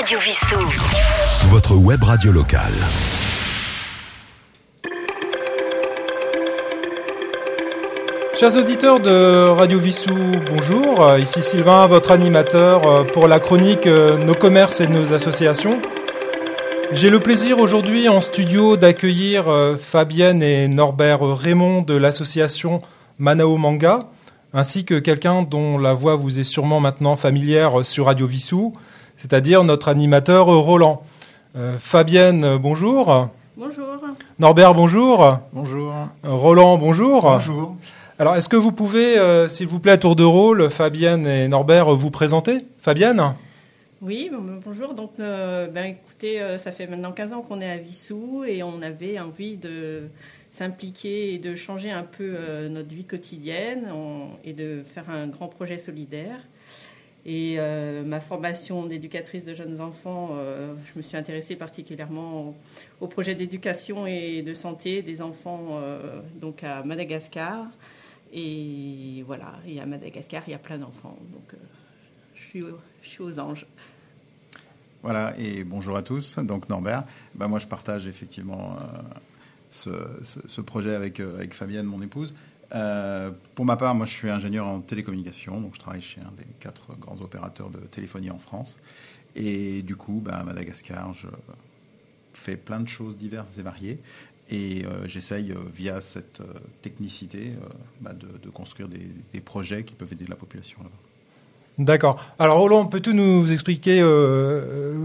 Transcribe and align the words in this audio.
Radio 0.00 0.18
Vissou. 0.18 0.56
Votre 1.50 1.74
web 1.74 2.02
radio 2.02 2.32
locale. 2.32 2.72
Chers 8.34 8.56
auditeurs 8.56 9.00
de 9.00 9.48
Radio 9.48 9.78
Vissou, 9.78 10.14
bonjour. 10.46 11.04
Euh, 11.04 11.20
Ici 11.20 11.42
Sylvain, 11.42 11.86
votre 11.86 12.12
animateur 12.12 12.86
euh, 12.86 13.04
pour 13.04 13.28
la 13.28 13.40
chronique 13.40 13.86
euh, 13.86 14.16
Nos 14.16 14.34
commerces 14.34 14.80
et 14.80 14.86
nos 14.86 15.12
associations. 15.12 15.82
J'ai 16.92 17.10
le 17.10 17.20
plaisir 17.20 17.58
aujourd'hui 17.58 18.08
en 18.08 18.22
studio 18.22 18.78
d'accueillir 18.78 19.44
Fabienne 19.78 20.42
et 20.42 20.66
Norbert 20.66 21.20
Raymond 21.20 21.82
de 21.82 21.94
l'association 21.94 22.80
Manao 23.18 23.58
Manga, 23.58 23.98
ainsi 24.54 24.86
que 24.86 24.98
quelqu'un 24.98 25.42
dont 25.42 25.76
la 25.76 25.92
voix 25.92 26.14
vous 26.16 26.40
est 26.40 26.44
sûrement 26.44 26.80
maintenant 26.80 27.16
familière 27.16 27.84
sur 27.84 28.06
Radio 28.06 28.26
Vissou, 28.26 28.72
c'est-à-dire 29.20 29.64
notre 29.64 29.88
animateur 29.88 30.46
Roland. 30.46 31.02
Fabienne, 31.78 32.56
bonjour. 32.58 33.28
Bonjour. 33.56 33.86
Norbert, 34.38 34.74
bonjour. 34.74 35.38
Bonjour. 35.52 35.92
Roland, 36.22 36.78
bonjour. 36.78 37.22
Bonjour. 37.22 37.76
Alors, 38.20 38.36
est-ce 38.36 38.50
que 38.50 38.56
vous 38.56 38.72
pouvez, 38.72 39.18
euh, 39.18 39.48
s'il 39.48 39.66
vous 39.66 39.80
plaît, 39.80 39.92
à 39.92 39.96
tour 39.96 40.14
de 40.14 40.24
rôle, 40.24 40.68
Fabienne 40.68 41.26
et 41.26 41.48
Norbert, 41.48 41.94
vous 41.94 42.10
présenter? 42.10 42.58
Fabienne? 42.78 43.34
Oui, 44.02 44.30
bonjour. 44.62 44.92
Donc, 44.92 45.12
euh, 45.20 45.68
ben, 45.68 45.86
écoutez, 45.86 46.38
euh, 46.38 46.58
ça 46.58 46.70
fait 46.70 46.86
maintenant 46.86 47.12
15 47.12 47.32
ans 47.32 47.40
qu'on 47.40 47.62
est 47.62 47.70
à 47.70 47.78
Vissou 47.78 48.44
et 48.46 48.62
on 48.62 48.82
avait 48.82 49.18
envie 49.18 49.56
de 49.56 50.02
s'impliquer 50.50 51.32
et 51.32 51.38
de 51.38 51.54
changer 51.54 51.90
un 51.90 52.02
peu 52.02 52.68
notre 52.68 52.94
vie 52.94 53.06
quotidienne 53.06 53.88
et 54.44 54.52
de 54.52 54.82
faire 54.86 55.08
un 55.08 55.26
grand 55.26 55.48
projet 55.48 55.78
solidaire. 55.78 56.40
Et 57.26 57.58
ma 58.06 58.20
formation 58.20 58.86
d'éducatrice 58.86 59.44
de 59.44 59.52
jeunes 59.52 59.80
enfants, 59.80 60.30
je 60.86 60.98
me 60.98 61.02
suis 61.02 61.18
intéressée 61.18 61.54
particulièrement 61.54 62.54
au, 63.00 63.06
projet 63.06 63.34
d'éducation 63.34 64.06
et 64.06 64.40
de 64.40 64.54
santé 64.54 65.02
des 65.02 65.20
enfants 65.20 65.80
donc 66.40 66.64
à 66.64 66.82
Madagascar. 66.82 67.66
Et 68.32 69.24
voilà, 69.26 69.54
il 69.66 69.74
y 69.74 69.80
a 69.80 69.86
Madagascar, 69.86 70.42
il 70.46 70.50
y 70.52 70.54
a 70.54 70.58
plein 70.58 70.78
d'enfants. 70.78 71.18
Donc, 71.32 71.54
euh, 71.54 71.56
je, 72.34 73.08
suis, 73.08 73.22
aux 73.22 73.38
anges. 73.40 73.66
Voilà, 75.02 75.34
et 75.36 75.64
bonjour 75.64 75.96
à 75.96 76.02
tous. 76.02 76.38
Donc, 76.38 76.68
Norbert, 76.68 77.04
ben 77.34 77.48
moi, 77.48 77.58
je 77.58 77.66
partage 77.66 78.06
effectivement 78.06 78.76
euh, 79.86 80.04
ce, 80.20 80.60
projet 80.60 80.90
euh, 80.90 81.34
avec 81.34 81.54
Fabienne, 81.54 81.86
mon 81.86 82.02
épouse. 82.02 82.34
Pour 83.54 83.64
ma 83.64 83.76
part, 83.76 83.94
moi, 83.94 84.06
je 84.06 84.12
suis 84.12 84.30
ingénieur 84.30 84.66
en 84.66 84.80
télécommunication, 84.80 85.60
donc 85.60 85.74
je 85.74 85.80
travaille 85.80 86.02
chez 86.02 86.20
un 86.20 86.32
des 86.32 86.46
quatre 86.60 86.96
grands 86.98 87.20
opérateurs 87.20 87.70
de 87.70 87.80
téléphonie 87.80 88.30
en 88.30 88.38
France. 88.38 88.78
Et 89.36 89.82
du 89.82 89.96
coup, 89.96 90.20
ben, 90.24 90.32
à 90.32 90.44
Madagascar, 90.44 91.14
je 91.14 91.28
fais 92.32 92.56
plein 92.56 92.80
de 92.80 92.88
choses 92.88 93.16
diverses 93.16 93.58
et 93.58 93.62
variées. 93.62 94.00
Et 94.50 94.84
euh, 94.84 95.06
j'essaye, 95.06 95.52
euh, 95.52 95.60
via 95.72 96.00
cette 96.00 96.40
euh, 96.40 96.54
technicité, 96.82 97.52
bah, 98.00 98.12
de, 98.12 98.50
construire 98.50 98.88
des, 98.88 99.40
projets 99.40 99.84
qui 99.84 99.94
peuvent 99.94 100.12
aider 100.12 100.26
la 100.26 100.36
population 100.36 100.82
là-bas. 100.82 101.09
D'accord. 101.78 102.22
Alors 102.38 102.58
Roland, 102.58 102.84
peux-tu 102.84 103.14
nous 103.14 103.50
expliquer 103.52 104.02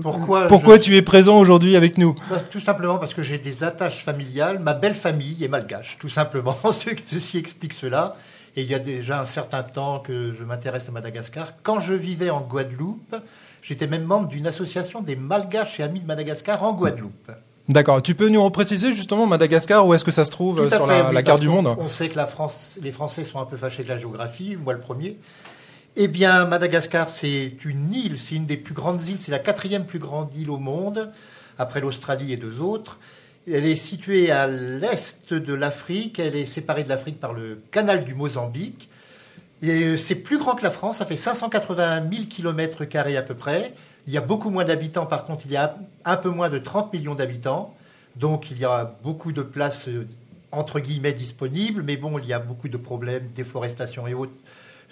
pourquoi, 0.01 0.47
pourquoi 0.47 0.77
tu 0.77 0.95
es 0.97 1.01
présent 1.01 1.37
aujourd'hui 1.37 1.75
avec 1.75 1.97
nous 1.97 2.15
bah, 2.29 2.39
Tout 2.51 2.59
simplement 2.59 2.97
parce 2.97 3.13
que 3.13 3.23
j'ai 3.23 3.39
des 3.39 3.63
attaches 3.63 4.03
familiales. 4.03 4.59
Ma 4.59 4.73
belle 4.73 4.93
famille 4.93 5.43
est 5.43 5.47
malgache, 5.47 5.97
tout 5.99 6.09
simplement. 6.09 6.57
Ceci 7.05 7.37
explique 7.37 7.73
cela. 7.73 8.15
Et 8.57 8.61
il 8.61 8.69
y 8.69 8.75
a 8.75 8.79
déjà 8.79 9.19
un 9.19 9.25
certain 9.25 9.63
temps 9.63 9.99
que 9.99 10.31
je 10.31 10.43
m'intéresse 10.43 10.87
à 10.87 10.91
Madagascar. 10.91 11.53
Quand 11.61 11.79
je 11.79 11.93
vivais 11.93 12.29
en 12.29 12.39
Guadeloupe, 12.39 13.15
j'étais 13.61 13.87
même 13.87 14.03
membre 14.03 14.29
d'une 14.29 14.47
association 14.47 15.01
des 15.01 15.17
malgaches 15.17 15.79
et 15.81 15.83
amis 15.83 15.99
de 15.99 16.05
Madagascar 16.05 16.63
en 16.63 16.73
Guadeloupe. 16.73 17.31
D'accord. 17.67 18.01
Tu 18.01 18.15
peux 18.15 18.29
nous 18.29 18.49
préciser 18.51 18.93
justement 18.93 19.25
Madagascar, 19.25 19.85
où 19.85 19.93
est-ce 19.93 20.05
que 20.05 20.11
ça 20.11 20.23
se 20.23 20.31
trouve 20.31 20.69
sur 20.69 20.87
la, 20.87 21.23
carte 21.23 21.41
du 21.41 21.49
monde 21.49 21.75
On 21.79 21.89
sait 21.89 22.07
que 22.09 22.15
la 22.15 22.27
France, 22.27 22.79
les 22.81 22.91
Français 22.91 23.23
sont 23.23 23.39
un 23.39 23.45
peu 23.45 23.57
fâchés 23.57 23.83
de 23.83 23.89
la 23.89 23.97
géographie, 23.97 24.55
moi 24.55 24.73
le 24.73 24.79
premier. 24.79 25.17
Eh 25.97 26.09
bien, 26.09 26.43
Madagascar, 26.45 27.07
c'est 27.07 27.63
une 27.63 27.93
île, 27.93 28.19
c'est 28.19 28.35
une 28.35 28.45
des 28.45 28.57
plus 28.57 28.73
grandes 28.73 29.01
îles, 29.07 29.21
c'est 29.21 29.31
la 29.31 29.39
quatrième 29.39 29.85
plus 29.85 29.99
grande 29.99 30.35
île 30.35 30.51
au 30.51 30.57
monde, 30.57 31.09
après 31.57 31.79
l'Australie 31.79 32.33
et 32.33 32.37
deux 32.37 32.59
autres. 32.59 32.99
Elle 33.49 33.65
est 33.65 33.77
située 33.77 34.29
à 34.29 34.45
l'est 34.45 35.33
de 35.33 35.53
l'Afrique, 35.53 36.19
elle 36.19 36.35
est 36.35 36.43
séparée 36.43 36.83
de 36.83 36.89
l'Afrique 36.89 37.17
par 37.21 37.31
le 37.31 37.61
canal 37.71 38.03
du 38.03 38.13
Mozambique. 38.13 38.89
Et 39.61 39.95
c'est 39.95 40.15
plus 40.15 40.37
grand 40.37 40.55
que 40.55 40.63
la 40.63 40.69
France, 40.69 40.97
ça 40.97 41.05
fait 41.05 41.15
580 41.15 42.09
000 42.11 42.25
km 42.29 42.83
à 43.17 43.21
peu 43.21 43.35
près. 43.35 43.73
Il 44.05 44.11
y 44.11 44.17
a 44.17 44.21
beaucoup 44.21 44.49
moins 44.49 44.65
d'habitants, 44.65 45.05
par 45.05 45.23
contre, 45.23 45.43
il 45.45 45.53
y 45.53 45.57
a 45.57 45.77
un 46.03 46.17
peu 46.17 46.29
moins 46.29 46.49
de 46.49 46.57
30 46.57 46.91
millions 46.91 47.15
d'habitants. 47.15 47.73
Donc 48.17 48.51
il 48.51 48.57
y 48.59 48.65
a 48.65 48.97
beaucoup 49.01 49.31
de 49.31 49.43
places, 49.43 49.87
euh, 49.87 50.05
entre 50.51 50.81
guillemets, 50.81 51.13
disponibles. 51.13 51.83
Mais 51.83 51.95
bon, 51.95 52.19
il 52.19 52.25
y 52.25 52.33
a 52.33 52.39
beaucoup 52.39 52.67
de 52.67 52.77
problèmes, 52.77 53.29
déforestation 53.33 54.07
et 54.07 54.13
autres. 54.13 54.33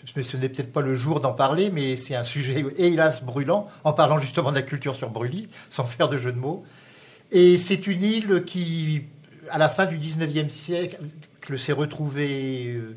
Ce 0.05 0.37
n'est 0.37 0.49
peut-être 0.49 0.71
pas 0.71 0.81
le 0.81 0.95
jour 0.95 1.19
d'en 1.19 1.33
parler, 1.33 1.69
mais 1.69 1.95
c'est 1.95 2.15
un 2.15 2.23
sujet, 2.23 2.65
hélas, 2.77 3.23
brûlant, 3.23 3.67
en 3.83 3.93
parlant 3.93 4.17
justement 4.17 4.51
de 4.51 4.55
la 4.55 4.61
culture 4.61 4.95
sur 4.95 5.09
Brûlis, 5.09 5.47
sans 5.69 5.85
faire 5.85 6.09
de 6.09 6.17
jeu 6.17 6.31
de 6.31 6.39
mots. 6.39 6.63
Et 7.31 7.57
c'est 7.57 7.87
une 7.87 8.03
île 8.03 8.43
qui, 8.45 9.03
à 9.49 9.57
la 9.57 9.69
fin 9.69 9.85
du 9.85 9.97
19e 9.97 10.49
siècle, 10.49 10.97
s'est 11.57 11.73
retrouvée 11.73 12.75
euh, 12.75 12.95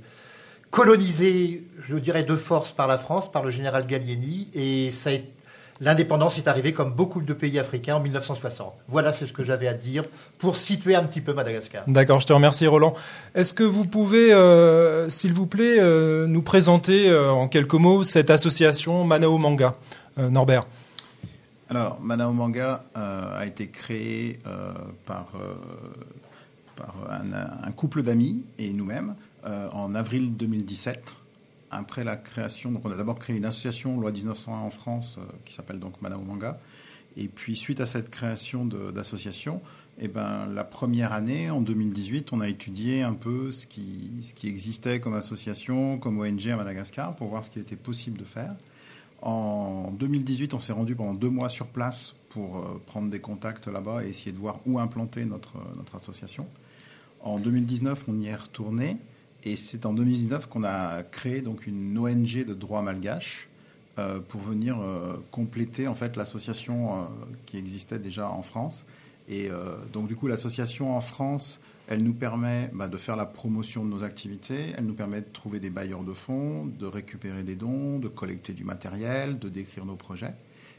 colonisée, 0.71 1.65
je 1.83 1.97
dirais, 1.97 2.23
de 2.23 2.37
force 2.37 2.73
par 2.73 2.87
la 2.87 2.99
France, 2.99 3.31
par 3.31 3.43
le 3.43 3.51
général 3.51 3.87
Gallieni. 3.87 4.51
Et 4.53 4.91
ça 4.91 5.11
a 5.11 5.13
été 5.15 5.33
L'indépendance 5.81 6.39
est 6.39 6.49
arrivée 6.49 6.73
comme 6.73 6.93
beaucoup 6.93 7.21
de 7.21 7.33
pays 7.35 7.59
africains 7.59 7.97
en 7.97 8.01
1960. 8.01 8.73
Voilà 8.89 9.13
c'est 9.13 9.27
ce 9.27 9.33
que 9.33 9.45
j'avais 9.45 9.69
à 9.69 9.75
dire 9.75 10.05
pour 10.39 10.57
situer 10.57 10.95
un 10.95 11.05
petit 11.05 11.21
peu 11.21 11.35
Madagascar. 11.35 11.85
D'accord, 11.87 12.21
je 12.21 12.27
te 12.27 12.33
remercie 12.33 12.67
Roland. 12.67 12.95
Est-ce 13.35 13.53
que 13.53 13.63
vous 13.63 13.85
pouvez, 13.85 14.33
euh, 14.33 15.11
s'il 15.11 15.35
vous 15.35 15.47
plaît, 15.47 15.77
euh, 15.79 16.27
nous 16.27 16.43
présenter 16.43 17.11
euh, 17.11 17.31
en 17.31 17.49
quelques 17.49 17.75
mots 17.75 18.05
cette 18.05 18.31
association 18.31 19.05
Manao 19.05 19.37
Manga 19.39 19.75
Norbert? 20.17 20.67
Alors, 21.69 22.01
Manao 22.01 22.33
Manga 22.33 22.85
a 22.95 23.45
été 23.45 23.69
créé 23.69 24.39
par, 25.05 25.27
par 26.75 26.95
un, 27.11 27.67
un, 27.69 27.73
couple 27.73 28.03
d'amis 28.03 28.43
et 28.59 28.73
nous-mêmes 28.73 29.15
en 29.45 29.95
avril 29.95 30.35
2017 30.37 31.26
après 31.77 32.05
la 32.05 32.17
création, 32.17 32.73
donc 32.73 32.85
on 32.85 32.91
a 32.91 32.97
d'abord 32.97 33.19
créé 33.19 33.37
une 33.37 33.45
association 33.45 34.01
loi 34.01 34.13
1901 34.13 34.57
en 34.59 34.71
France 34.71 35.17
euh, 35.19 35.25
qui 35.45 35.55
s'appelle 35.55 35.79
donc 35.79 36.01
Manao 36.03 36.21
Manga. 36.21 36.59
Et 37.17 37.29
puis 37.29 37.57
suite 37.57 37.81
à 37.81 37.87
cette 37.87 38.11
création 38.11 38.67
d'association, 38.67 39.63
eh 39.99 40.09
ben, 40.09 40.47
la 40.53 40.65
première 40.65 41.13
année, 41.13 41.49
en 41.49 41.63
2018, 41.63 42.33
on 42.35 42.43
a 42.43 42.49
étudié 42.49 43.03
un 43.03 43.15
peu 43.15 43.51
ce 43.51 43.67
qui, 43.67 44.21
ce 44.23 44.35
qui 44.35 44.49
existait 44.49 45.01
comme 45.01 45.15
association, 45.15 45.99
comme 45.99 46.21
ONG 46.21 46.49
à 46.49 46.57
Madagascar, 46.57 47.17
pour 47.17 47.29
voir 47.29 47.43
ce 47.43 47.49
qu'il 47.49 47.63
était 47.63 47.77
possible 47.77 48.19
de 48.19 48.25
faire. 48.25 48.55
En 49.23 49.91
2018, 49.93 50.53
on 50.53 50.59
s'est 50.59 50.75
rendu 50.75 50.95
pendant 50.95 51.15
deux 51.15 51.31
mois 51.31 51.49
sur 51.49 51.69
place 51.69 52.15
pour 52.29 52.59
euh, 52.59 52.83
prendre 52.85 53.09
des 53.09 53.21
contacts 53.21 53.67
là-bas 53.67 54.05
et 54.05 54.11
essayer 54.11 54.33
de 54.33 54.39
voir 54.39 54.61
où 54.67 54.79
implanter 54.79 55.25
notre, 55.25 55.55
notre 55.79 55.97
association. 55.97 56.47
En 57.21 57.39
2019, 57.39 58.05
on 58.09 58.19
y 58.19 58.27
est 58.27 58.37
retourné. 58.37 58.99
Et 59.47 59.55
c'est 59.55 59.87
en 59.87 59.93
2019 59.93 60.49
qu'on 60.49 60.65
a 60.65 61.05
créé 61.05 61.41
donc 61.41 61.69
une 61.69 61.97
ONG 61.97 62.45
de 62.45 62.53
droit 62.53 62.83
malgache 62.83 63.49
euh, 63.97 64.19
pour 64.19 64.41
venir 64.41 64.81
euh, 64.81 65.15
compléter 65.31 65.87
en 65.87 65.95
fait 65.95 66.17
l'association 66.17 66.97
euh, 66.97 67.05
qui 67.47 67.57
existait 67.57 68.01
déjà 68.01 68.29
en 68.29 68.43
France. 68.43 68.85
Et 69.29 69.51
donc 69.93 70.07
du 70.07 70.15
coup, 70.15 70.29
l'association 70.29 70.97
en 70.97 71.01
France, 71.01 71.59
elle 71.89 72.05
nous 72.05 72.15
permet 72.15 72.71
bah, 72.73 72.87
de 72.87 72.97
faire 72.97 73.17
la 73.17 73.27
promotion 73.27 73.85
de 73.85 73.91
nos 73.91 74.05
activités, 74.05 74.73
elle 74.77 74.85
nous 74.85 74.95
permet 74.95 75.21
de 75.21 75.27
trouver 75.33 75.59
des 75.59 75.69
bailleurs 75.69 76.05
de 76.05 76.13
fonds, 76.13 76.65
de 76.65 76.87
récupérer 76.87 77.43
des 77.43 77.57
dons, 77.57 77.99
de 77.99 78.07
collecter 78.07 78.53
du 78.53 78.63
matériel, 78.63 79.41
de 79.41 79.49
décrire 79.49 79.85
nos 79.85 79.97
projets. 79.97 80.33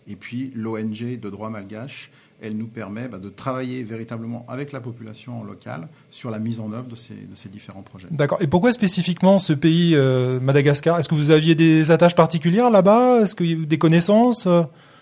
Et 0.07 0.15
puis 0.15 0.51
l'ONG 0.55 1.19
de 1.19 1.29
droit 1.29 1.49
malgache, 1.49 2.11
elle 2.41 2.55
nous 2.55 2.67
permet 2.67 3.07
bah, 3.07 3.17
de 3.17 3.29
travailler 3.29 3.83
véritablement 3.83 4.45
avec 4.47 4.71
la 4.71 4.79
population 4.79 5.43
locale 5.43 5.87
sur 6.11 6.29
la 6.29 6.39
mise 6.39 6.59
en 6.59 6.71
œuvre 6.71 6.87
de 6.87 6.95
ces, 6.95 7.15
de 7.15 7.35
ces 7.35 7.49
différents 7.49 7.81
projets. 7.81 8.07
D'accord. 8.11 8.41
Et 8.41 8.47
pourquoi 8.47 8.71
spécifiquement 8.73 9.39
ce 9.39 9.53
pays, 9.53 9.95
euh, 9.95 10.39
Madagascar? 10.39 10.99
Est-ce 10.99 11.09
que 11.09 11.15
vous 11.15 11.31
aviez 11.31 11.55
des 11.55 11.89
attaches 11.91 12.15
particulières 12.15 12.69
là-bas? 12.69 13.21
Est-ce 13.21 13.35
que 13.35 13.65
des 13.65 13.77
connaissances? 13.77 14.47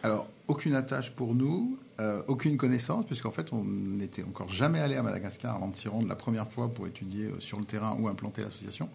Alors, 0.04 0.28
aucune 0.48 0.76
attache 0.76 1.12
pour 1.12 1.36
nous, 1.36 1.78
euh, 2.00 2.22
aucune 2.28 2.58
connaissance, 2.58 3.06
puisqu'en 3.06 3.32
fait, 3.32 3.52
on 3.52 3.64
n'était 3.64 4.24
encore 4.24 4.50
jamais 4.50 4.80
allé 4.80 4.96
à 4.96 5.04
Madagascar 5.04 5.56
avant 5.56 5.70
de 5.70 5.76
s'y 5.76 5.88
rendre 5.88 6.08
la 6.08 6.16
première 6.16 6.48
fois 6.48 6.70
pour 6.70 6.88
étudier 6.88 7.26
euh, 7.26 7.40
sur 7.40 7.60
le 7.60 7.66
terrain 7.66 7.98
où 8.00 8.08
implanter 8.08 8.44
l'association. 8.44 8.90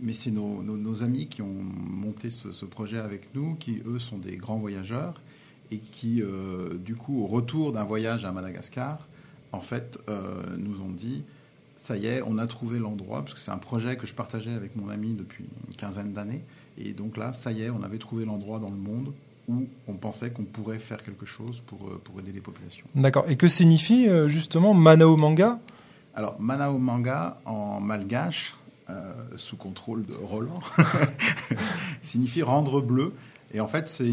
Mais 0.00 0.12
c'est 0.12 0.32
nos, 0.32 0.62
nos, 0.62 1.02
amis 1.04 1.28
qui 1.28 1.40
ont 1.40 1.54
monté 1.54 2.30
ce, 2.30 2.50
ce 2.50 2.64
projet 2.64 2.98
avec 2.98 3.32
nous, 3.34 3.54
qui 3.54 3.80
eux 3.86 4.00
sont 4.00 4.18
des 4.18 4.36
grands 4.36 4.58
voyageurs 4.58 5.14
et 5.74 5.78
qui, 5.78 6.22
euh, 6.22 6.74
du 6.74 6.94
coup, 6.94 7.22
au 7.22 7.26
retour 7.26 7.72
d'un 7.72 7.84
voyage 7.84 8.24
à 8.24 8.32
Madagascar, 8.32 8.98
en 9.52 9.60
fait, 9.60 9.98
euh, 10.08 10.42
nous 10.56 10.80
ont 10.80 10.90
dit 10.90 11.22
ça 11.76 11.96
y 11.96 12.06
est, 12.06 12.22
on 12.26 12.38
a 12.38 12.46
trouvé 12.46 12.78
l'endroit, 12.78 13.22
parce 13.22 13.34
que 13.34 13.40
c'est 13.40 13.50
un 13.50 13.58
projet 13.58 13.96
que 13.96 14.06
je 14.06 14.14
partageais 14.14 14.54
avec 14.54 14.74
mon 14.74 14.88
ami 14.88 15.14
depuis 15.14 15.44
une 15.68 15.74
quinzaine 15.74 16.12
d'années. 16.12 16.42
Et 16.78 16.92
donc 16.92 17.16
là, 17.16 17.32
ça 17.32 17.52
y 17.52 17.62
est, 17.62 17.70
on 17.70 17.82
avait 17.82 17.98
trouvé 17.98 18.24
l'endroit 18.24 18.58
dans 18.58 18.70
le 18.70 18.76
monde 18.76 19.12
où 19.48 19.66
on 19.86 19.94
pensait 19.94 20.30
qu'on 20.30 20.44
pourrait 20.44 20.78
faire 20.78 21.02
quelque 21.02 21.26
chose 21.26 21.60
pour, 21.66 21.86
euh, 21.88 22.00
pour 22.02 22.18
aider 22.20 22.32
les 22.32 22.40
populations. 22.40 22.86
D'accord. 22.94 23.28
Et 23.28 23.36
que 23.36 23.48
signifie 23.48 24.08
justement 24.28 24.72
Manao 24.72 25.16
Manga? 25.16 25.58
Alors, 26.14 26.40
Manao 26.40 26.78
Manga 26.78 27.38
en 27.44 27.80
malgache, 27.80 28.54
euh, 28.90 29.14
sous 29.36 29.56
contrôle 29.56 30.04
de 30.04 30.12
Roland, 30.12 30.58
signifie 32.02 32.42
rendre 32.42 32.82
bleu. 32.82 33.14
Et 33.54 33.60
en 33.60 33.66
fait, 33.68 33.88
c'est 33.88 34.10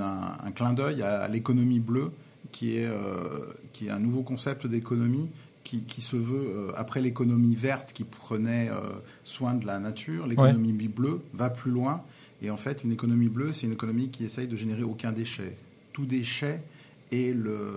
un, 0.00 0.36
un 0.42 0.50
clin 0.52 0.72
d'œil 0.72 1.02
à, 1.02 1.22
à 1.22 1.28
l'économie 1.28 1.80
bleue, 1.80 2.10
qui 2.52 2.76
est, 2.78 2.86
euh, 2.86 3.52
qui 3.72 3.88
est 3.88 3.90
un 3.90 3.98
nouveau 3.98 4.22
concept 4.22 4.66
d'économie 4.66 5.28
qui, 5.64 5.82
qui 5.82 6.00
se 6.00 6.16
veut, 6.16 6.46
euh, 6.46 6.72
après 6.76 7.00
l'économie 7.02 7.56
verte 7.56 7.92
qui 7.92 8.04
prenait 8.04 8.70
euh, 8.70 8.76
soin 9.24 9.54
de 9.54 9.66
la 9.66 9.78
nature, 9.80 10.26
l'économie 10.28 10.72
bleue 10.88 11.20
va 11.34 11.50
plus 11.50 11.72
loin. 11.72 12.02
Et 12.42 12.50
en 12.50 12.56
fait, 12.56 12.84
une 12.84 12.92
économie 12.92 13.28
bleue, 13.28 13.52
c'est 13.52 13.66
une 13.66 13.72
économie 13.72 14.08
qui 14.10 14.24
essaye 14.24 14.46
de 14.46 14.56
générer 14.56 14.84
aucun 14.84 15.10
déchet. 15.12 15.56
Tout 15.92 16.06
déchet 16.06 16.62
est 17.10 17.34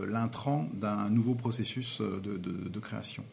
l'intrant 0.07 0.69
d'un 0.73 1.09
nouveau 1.09 1.33
processus 1.33 2.01
de, 2.01 2.37
de- 2.37 2.69
de 2.69 2.79
création. 2.79 3.23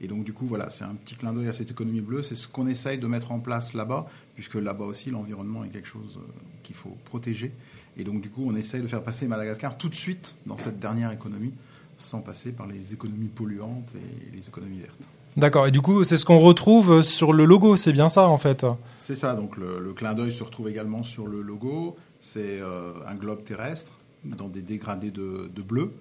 Et 0.00 0.08
donc, 0.08 0.24
du 0.24 0.32
coup, 0.32 0.46
voilà, 0.46 0.70
c'est 0.70 0.84
un 0.84 0.94
petit 0.94 1.14
clin 1.14 1.32
d'œil 1.32 1.48
à 1.48 1.52
cette 1.52 1.70
économie 1.70 2.00
bleue. 2.00 2.22
C'est 2.22 2.34
ce 2.34 2.48
qu'on 2.48 2.66
essaye 2.66 2.98
de 2.98 3.06
mettre 3.06 3.32
en 3.32 3.38
place 3.38 3.74
là-bas, 3.74 4.06
puisque 4.34 4.56
là-bas 4.56 4.84
aussi, 4.84 5.10
l'environnement 5.10 5.64
est 5.64 5.68
quelque 5.68 5.88
chose 5.88 6.18
euh, 6.18 6.32
qu'il 6.62 6.74
faut 6.74 6.96
protéger. 7.04 7.52
Et 7.96 8.04
donc, 8.04 8.20
du 8.20 8.28
coup, 8.28 8.42
on 8.46 8.56
essaye 8.56 8.82
de 8.82 8.86
faire 8.86 9.02
passer 9.02 9.28
Madagascar 9.28 9.78
tout 9.78 9.88
de 9.88 9.94
suite 9.94 10.34
dans 10.46 10.56
cette 10.56 10.78
dernière 10.78 11.12
économie, 11.12 11.52
sans 11.96 12.20
passer 12.20 12.52
par 12.52 12.66
les 12.66 12.92
économies 12.92 13.28
polluantes 13.28 13.94
et 13.94 14.36
les 14.36 14.48
économies 14.48 14.80
vertes. 14.80 15.08
D'accord. 15.36 15.66
Et 15.66 15.70
du 15.70 15.80
coup, 15.80 16.04
c'est 16.04 16.16
ce 16.16 16.24
qu'on 16.24 16.38
retrouve 16.38 17.02
sur 17.02 17.32
le 17.32 17.44
logo. 17.44 17.76
C'est 17.76 17.92
bien 17.92 18.08
ça, 18.08 18.28
en 18.28 18.38
fait. 18.38 18.66
C'est 18.96 19.14
ça, 19.14 19.34
donc 19.34 19.56
le, 19.56 19.80
le 19.80 19.92
clin 19.92 20.14
d'œil 20.14 20.32
se 20.32 20.42
retrouve 20.44 20.68
également 20.68 21.02
sur 21.02 21.26
le 21.26 21.40
logo. 21.40 21.96
C'est 22.20 22.60
euh, 22.60 22.92
un 23.06 23.14
globe 23.14 23.42
terrestre 23.44 23.92
dans 24.24 24.48
des 24.48 24.62
dégradés 24.62 25.10
de, 25.10 25.50
de 25.54 25.62
bleu, 25.62 25.92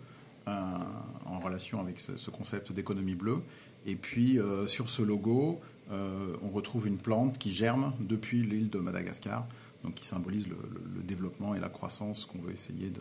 euh, 0.48 0.52
en 1.26 1.40
relation 1.40 1.80
avec 1.80 2.00
ce, 2.00 2.16
ce 2.16 2.30
concept 2.30 2.72
d'économie 2.72 3.16
bleue. 3.16 3.40
Et 3.86 3.96
puis 3.96 4.40
euh, 4.40 4.68
sur 4.68 4.90
ce 4.90 5.02
logo, 5.02 5.60
euh, 5.92 6.36
on 6.42 6.50
retrouve 6.50 6.88
une 6.88 6.98
plante 6.98 7.38
qui 7.38 7.52
germe 7.52 7.94
depuis 8.00 8.42
l'île 8.44 8.70
de 8.70 8.80
Madagascar, 8.80 9.46
donc 9.84 9.96
qui 9.96 10.06
symbolise 10.06 10.48
le, 10.48 10.56
le- 10.56 10.82
le 10.98 11.04
développement 11.04 11.54
et 11.56 11.60
la 11.60 11.70
croissance 11.70 12.26
qu'on 12.26 12.40
veut 12.40 12.54
essayer 12.54 12.92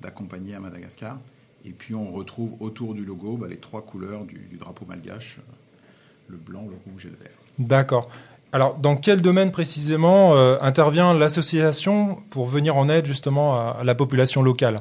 d'accompagner 0.00 0.54
à 0.54 0.60
Madagascar. 0.60 1.18
Et 1.64 1.70
puis 1.70 1.94
on 1.94 2.10
retrouve 2.10 2.52
autour 2.60 2.94
du 2.94 3.04
logo 3.04 3.36
bah, 3.36 3.46
les 3.48 3.58
trois 3.58 3.82
couleurs 3.82 4.24
du, 4.24 4.38
du 4.50 4.56
drapeau 4.56 4.84
malgache, 4.88 5.38
euh, 5.38 5.52
le 6.28 6.36
blanc, 6.38 6.66
le 6.68 6.76
rouge 6.90 7.06
et 7.06 7.10
le 7.10 7.16
vert. 7.16 7.36
D'accord. 7.58 8.08
Alors, 8.54 8.76
dans 8.76 8.96
quel 8.96 9.22
domaine 9.22 9.50
précisément 9.52 10.34
euh, 10.34 10.56
intervient 10.60 11.14
l'association 11.14 12.16
pour 12.30 12.46
venir 12.46 12.76
en 12.76 12.88
aide 12.88 13.06
justement 13.06 13.54
à, 13.54 13.76
à 13.80 13.84
la 13.84 13.94
population 13.94 14.42
locale? 14.42 14.80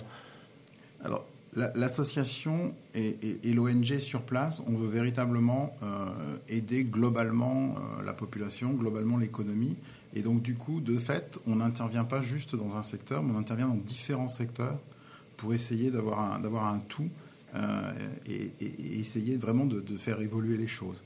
Alors, 1.03 1.25
l'association 1.53 2.73
et, 2.95 3.53
l'ONG 3.53 3.99
sur 3.99 4.21
place, 4.21 4.61
on 4.67 4.73
veut 4.73 4.87
véritablement 4.87 5.75
euh, 5.83 6.37
aider 6.47 6.83
globalement 6.83 7.75
euh, 7.75 8.03
la 8.03 8.13
population, 8.13 8.71
globalement 8.71 9.17
l'économie. 9.17 9.75
Et 10.13 10.21
donc, 10.21 10.41
du 10.41 10.55
coup, 10.55 10.81
de 10.81 10.97
fait, 10.97 11.39
on 11.47 11.57
n'intervient 11.57 12.03
pas 12.03 12.21
juste 12.21 12.55
dans 12.55 12.77
un 12.77 12.83
secteur, 12.83 13.23
mais 13.23 13.33
on 13.33 13.39
intervient 13.39 13.67
dans 13.67 13.75
différents 13.75 14.29
secteurs 14.29 14.79
pour 15.37 15.53
essayer 15.53 15.91
d'avoir 15.91 16.65
un, 16.73 16.79
tout 16.87 17.09
euh, 17.55 17.91
et, 18.27 18.51
essayer 18.99 19.37
vraiment 19.37 19.65
de, 19.65 19.97
faire 19.97 20.21
évoluer 20.21 20.57
les 20.57 20.67
choses. 20.67 21.03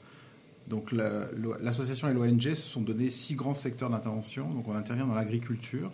Donc, 0.68 0.92
l'association 0.92 2.10
et 2.10 2.14
l'ONG 2.14 2.42
se 2.42 2.56
sont 2.56 2.82
donné 2.82 3.12
six 3.12 3.36
grands 3.36 3.54
secteurs 3.54 3.90
d'intervention. 3.90 4.52
Donc, 4.52 4.68
on 4.68 4.76
intervient 4.76 5.06
dans 5.06 5.14
l'agriculture, 5.14 5.92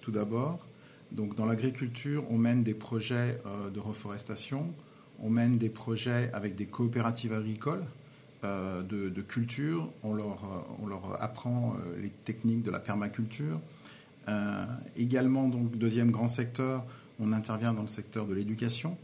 tout 0.00 0.12
d'abord. 0.12 0.67
Donc, 1.12 1.34
dans 1.36 1.46
l'agriculture, 1.46 2.24
on 2.30 2.36
mène 2.36 2.62
des 2.62 2.74
projets 2.74 3.40
euh, 3.46 3.70
de 3.70 3.80
reforestation, 3.80 4.72
on 5.20 5.30
mène 5.30 5.58
des 5.58 5.70
projets 5.70 6.30
avec 6.32 6.54
des 6.54 6.66
coopératives 6.66 7.32
agricoles 7.32 7.84
euh, 8.44 8.82
de, 8.82 9.22
culture, 9.22 9.90
on 10.02 10.14
leur, 10.14 10.44
euh, 10.44 10.82
on 10.82 10.86
leur 10.86 11.20
apprend 11.22 11.76
les 12.00 12.10
techniques 12.10 12.62
de 12.62 12.70
la 12.70 12.80
permaculture. 12.80 13.60
Également, 14.96 15.48
donc, 15.48 15.78
deuxième 15.78 16.10
grand 16.10 16.28
secteur, 16.28 16.84
on 17.18 17.32
intervient 17.32 17.72
dans 17.72 17.82
le 17.82 17.88
secteur 17.88 18.26
de 18.26 18.34
l'éducation. 18.34 18.98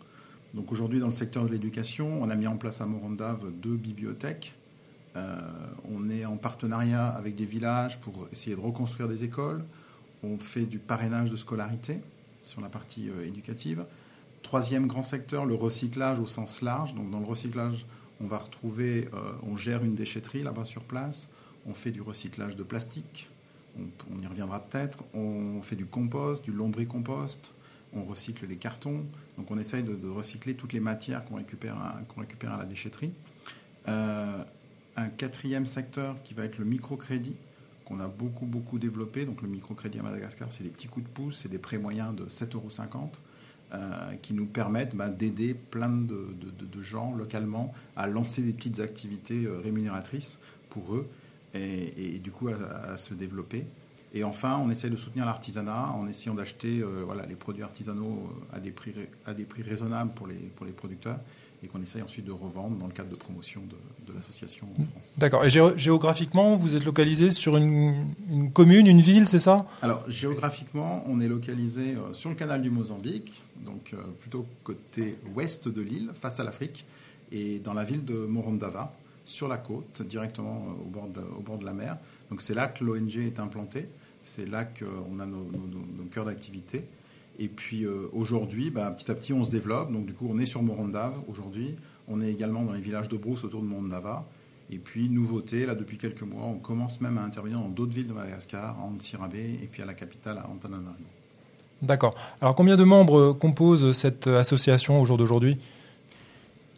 Donc 0.53 0.71
aujourd'hui, 0.71 1.01
dans 1.01 1.06
le 1.06 1.12
secteur 1.12 1.45
de 1.45 1.49
l'éducation, 1.49 2.23
on 2.23 2.29
a 2.29 2.37
mis 2.37 2.47
en 2.47 2.59
place 2.59 2.83
à 2.83 2.87
Morondave 2.87 3.51
deux 3.51 3.77
bibliothèques. 3.77 4.55
On 5.17 6.11
est 6.11 6.27
en 6.27 6.37
partenariat 6.37 7.06
avec 7.06 7.37
des 7.37 7.47
villages 7.47 7.99
pour 8.01 8.29
essayer 8.33 8.55
de 8.55 8.61
reconstruire 8.61 9.09
des 9.09 9.25
écoles. 9.25 9.65
On 10.25 10.38
fait 10.38 10.67
du 10.67 10.79
parrainage 10.79 11.31
de 11.31 11.37
scolarité 11.37 12.00
sur 12.41 12.61
la 12.61 12.69
partie 12.69 13.11
euh, 13.11 13.26
éducative. 13.26 13.85
Troisième 14.43 14.87
grand 14.87 15.03
secteur, 15.03 15.44
le 15.44 15.55
recyclage 15.55 16.19
au 16.19 16.26
sens 16.26 16.62
large. 16.62 16.94
Dans 16.94 17.19
le 17.19 17.26
recyclage, 17.26 17.85
on 18.21 18.26
va 18.26 18.38
retrouver, 18.38 19.09
euh, 19.12 19.32
on 19.43 19.56
gère 19.56 19.85
une 19.85 19.94
déchetterie 19.94 20.43
là-bas 20.43 20.65
sur 20.65 20.82
place. 20.82 21.29
On 21.67 21.75
fait 21.75 21.91
du 21.91 22.00
recyclage 22.00 22.56
de 22.56 22.62
plastique. 22.62 23.29
On, 23.79 24.23
y 24.23 24.26
reviendra 24.26 24.61
peut-être. 24.61 24.99
On 25.15 25.61
fait 25.62 25.76
du 25.76 25.87
compost, 25.87 26.44
du 26.44 26.53
lombricompost. 26.53 27.53
On 27.94 28.05
recycle 28.05 28.47
les 28.47 28.56
cartons. 28.56 29.05
Donc 29.37 29.50
on 29.50 29.59
essaye 29.59 29.82
de, 29.82 30.09
recycler 30.09 30.55
toutes 30.55 30.73
les 30.73 30.81
matières 30.81 31.25
qu'on 31.25 31.37
récupère, 31.37 31.77
à- 31.77 32.00
qu'on 32.09 32.20
récupère 32.20 32.53
à 32.53 32.59
la 32.59 32.65
déchetterie. 32.65 33.12
Euh, 33.88 34.44
un 34.97 35.09
quatrième 35.09 35.67
secteur 35.67 36.23
qui 36.23 36.35
va 36.35 36.44
être 36.44 36.59
le 36.59 36.65
microcrédit, 36.65 37.35
qu'on 37.85 38.01
a 38.01 38.09
beaucoup, 38.09 38.47
beaucoup 38.47 38.79
développé. 38.79 39.25
Donc 39.25 39.43
le 39.43 39.49
microcrédit 39.49 39.99
à 39.99 40.03
Madagascar, 40.03 40.49
c'est 40.51 40.65
des 40.65 40.71
petits 40.71 40.89
coups 40.89 41.07
de 41.07 41.11
pouce, 41.11 41.41
c'est 41.43 41.51
des 41.51 41.59
prêts 41.59 41.79
moyens 41.79 42.15
de 42.15 42.25
7,50 42.25 42.55
euros 42.55 42.69
euh, 43.73 44.15
qui 44.23 44.35
nous 44.35 44.47
permettent 44.47 44.95
bah, 44.95 45.09
d'aider 45.09 45.55
plein 45.55 45.89
de, 45.89 46.35
gens 46.81 47.15
localement 47.15 47.73
à 47.97 48.07
lancer 48.07 48.43
des 48.43 48.53
petites 48.53 48.81
activités 48.81 49.47
euh, 49.47 49.59
rémunératrices 49.59 50.39
pour 50.69 50.95
eux 50.95 51.09
et, 51.55 52.19
du 52.19 52.31
coup 52.31 52.49
à, 52.49 52.97
se 52.97 53.15
développer. 53.15 53.65
Et 54.13 54.23
enfin, 54.23 54.59
on 54.59 54.71
essaie 54.71 54.91
de 54.91 54.97
soutenir 54.97 55.25
l'artisanat 55.25 55.93
en 55.93 56.07
essayant 56.07 56.35
d'acheter 56.35 56.81
euh, 56.81 57.07
les 57.29 57.37
produits 57.37 57.63
artisanaux 57.63 58.29
à 58.53 58.61
des 58.61 58.71
prix, 58.71 58.93
à 59.25 59.35
des 59.35 59.45
prix 59.45 59.63
raisonnables 59.63 60.13
pour 60.15 60.27
les, 60.27 60.35
pour 60.35 60.67
les 60.67 60.73
producteurs 60.73 61.19
et 61.65 61.67
qu'on 61.67 61.81
essaye 61.83 62.03
ensuite 62.03 62.27
de 62.27 62.33
revendre 62.33 62.77
dans 62.77 62.87
le 62.87 62.93
cadre 62.93 63.09
de 63.09 63.15
promotion 63.17 63.63
de, 63.63 64.07
de 64.07 64.13
l'association 64.15 64.67
en 64.79 64.85
France. 64.85 65.15
D'accord. 65.17 65.45
Et 65.45 65.49
gé- 65.49 65.77
géographiquement, 65.79 66.57
vous 66.57 66.77
êtes 66.77 66.85
localisé 66.85 67.31
sur 67.31 67.57
une, 67.57 68.13
une 68.31 68.53
commune, 68.53 68.87
une 68.87 69.01
ville, 69.01 69.27
c'est 69.27 69.39
ça? 69.39 69.67
Alors, 69.81 70.05
géographiquement, 70.11 71.03
on 71.07 71.21
est 71.21 71.29
localisé 71.29 71.95
euh, 71.95 72.13
sur 72.13 72.29
le 72.29 72.37
canal 72.37 72.61
du 72.61 72.69
Mozambique, 72.71 73.43
donc 73.65 73.93
euh, 73.94 74.03
plutôt 74.21 74.44
côté 74.63 75.17
ouest 75.35 75.69
de 75.69 75.81
l'île, 75.81 76.11
face 76.13 76.39
à 76.39 76.44
l'Afrique, 76.44 76.85
et 77.33 77.59
dans 77.61 77.73
la 77.73 77.85
ville 77.85 78.05
de 78.05 78.15
Morondava, 78.27 78.94
sur 79.25 79.49
la 79.49 79.56
côte, 79.56 80.03
directement 80.06 80.67
euh, 80.69 80.83
au 80.87 80.91
bord 80.91 81.09
de, 81.09 81.21
au 81.39 81.41
bord 81.41 81.56
de 81.59 81.65
la 81.65 81.73
mer. 81.73 81.97
Donc, 82.31 82.43
c'est 82.43 82.55
là 82.55 82.67
que 82.67 82.85
l'ONG 82.85 83.17
est 83.17 83.39
implantée, 83.41 83.89
c'est 84.23 84.47
là 84.49 84.65
qu'on 84.65 85.19
a 85.19 85.25
nos, 85.25 85.44
nos- 85.44 85.67
nos- 85.67 85.87
nos 86.03 86.05
cœurs 86.13 86.27
d'activité. 86.27 86.85
Et 87.38 87.48
puis 87.48 87.84
euh, 87.84 88.08
aujourd'hui, 88.12 88.70
bah, 88.70 88.91
petit 88.91 89.10
à 89.10 89.14
petit, 89.14 89.32
on 89.32 89.44
se 89.44 89.50
développe. 89.50 89.93
Donc, 89.93 90.06
du 90.06 90.14
coup, 90.14 90.26
on 90.31 90.38
est 90.38 90.46
sur 90.46 90.62
Morondava 90.62 91.14
aujourd'hui. 91.29 91.76
On 92.08 92.20
est 92.20 92.31
également 92.31 92.62
dans 92.62 92.72
les 92.72 92.81
villages 92.81 93.08
de 93.08 93.17
brousse 93.17 93.44
autour 93.44 93.60
de 93.60 93.67
Morondava. 93.67 94.24
Et 94.70 94.79
puis, 94.79 95.08
nouveauté, 95.08 95.67
là, 95.67 95.74
depuis 95.74 95.98
quelques 95.98 96.22
mois, 96.22 96.44
on 96.44 96.58
commence 96.58 97.00
même 97.00 97.19
à 97.19 97.22
intervenir 97.22 97.58
dans 97.58 97.69
d'autres 97.69 97.94
villes 97.94 98.06
de 98.06 98.12
Madagascar, 98.12 98.79
à 98.79 98.82
Antsirabe 98.82 99.34
et 99.34 99.69
puis 99.70 99.82
à 99.82 99.86
la 99.86 99.94
capitale, 99.94 100.38
à 100.38 100.48
Antananarivo. 100.48 101.05
D'accord. 101.82 102.14
Alors, 102.41 102.55
combien 102.55 102.76
de 102.76 102.84
membres 102.84 103.32
composent 103.32 103.93
cette 103.93 104.26
association 104.26 105.00
au 105.00 105.05
jour 105.05 105.19
d'aujourd'hui? 105.19 105.58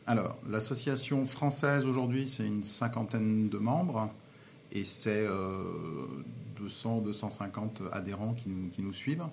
Alors, 0.06 0.36
l'association 0.48 1.25
française 1.26 1.84
aujourd'hui, 1.84 2.28
c'est 2.28 2.46
une 2.46 2.62
cinquantaine 2.62 3.48
de 3.48 3.58
membres 3.58 4.08
et 4.72 4.84
c'est 4.84 5.26
euh, 5.26 5.64
200, 6.60 7.02
250 7.02 7.82
adhérents 7.92 8.34
qui 8.34 8.48
nous, 8.48 8.68
qui 8.70 8.82
nous 8.82 8.92
suivent. 8.92 9.25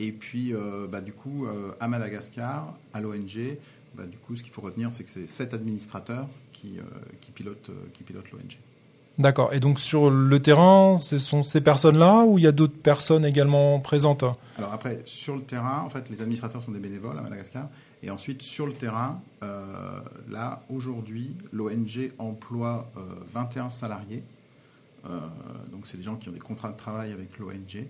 Et 0.00 0.12
puis, 0.12 0.54
euh, 0.54 0.86
bah, 0.90 1.00
du 1.00 1.12
coup, 1.12 1.46
euh, 1.46 1.72
à 1.78 1.86
Madagascar, 1.86 2.74
à 2.92 3.00
l'ONG, 3.00 3.58
bah, 3.94 4.06
du 4.06 4.16
coup, 4.16 4.34
ce 4.34 4.42
qu'il 4.42 4.50
faut 4.50 4.62
retenir, 4.62 4.92
c'est 4.92 5.04
que 5.04 5.10
c'est 5.10 5.28
sept 5.28 5.54
administrateurs 5.54 6.26
qui, 6.52 6.78
euh, 6.78 6.82
qui 7.20 7.30
pilotent, 7.30 7.70
qui 7.92 8.02
pilotent 8.02 8.32
l'ONG. 8.32 8.58
D'accord. 9.18 9.52
Et 9.52 9.60
donc, 9.60 9.78
sur 9.78 10.08
le 10.08 10.40
terrain, 10.40 10.96
ce 10.96 11.18
sont 11.18 11.42
ces 11.42 11.60
personnes-là 11.60 12.24
ou 12.24 12.38
il 12.38 12.44
y 12.44 12.46
a 12.46 12.52
d'autres 12.52 12.78
personnes 12.78 13.26
également 13.26 13.78
présentes? 13.78 14.24
Alors 14.56 14.72
après, 14.72 15.02
sur 15.04 15.36
le 15.36 15.42
terrain, 15.42 15.82
en 15.84 15.90
fait, 15.90 16.08
les 16.08 16.22
administrateurs 16.22 16.62
sont 16.62 16.72
des 16.72 16.78
bénévoles 16.78 17.18
à 17.18 17.20
Madagascar. 17.20 17.68
Et 18.02 18.10
ensuite, 18.10 18.40
sur 18.40 18.66
le 18.66 18.72
terrain, 18.72 19.20
euh, 19.42 20.00
là, 20.30 20.62
aujourd'hui, 20.70 21.36
l'ONG 21.52 22.12
emploie 22.18 22.90
euh, 22.96 23.00
21 23.30 23.68
salariés. 23.68 24.22
Euh, 25.04 25.18
donc, 25.70 25.86
c'est 25.86 25.98
des 25.98 26.02
gens 26.02 26.16
qui 26.16 26.30
ont 26.30 26.32
des 26.32 26.38
contrats 26.38 26.72
de 26.72 26.78
travail 26.78 27.12
avec 27.12 27.38
l'ONG. 27.38 27.86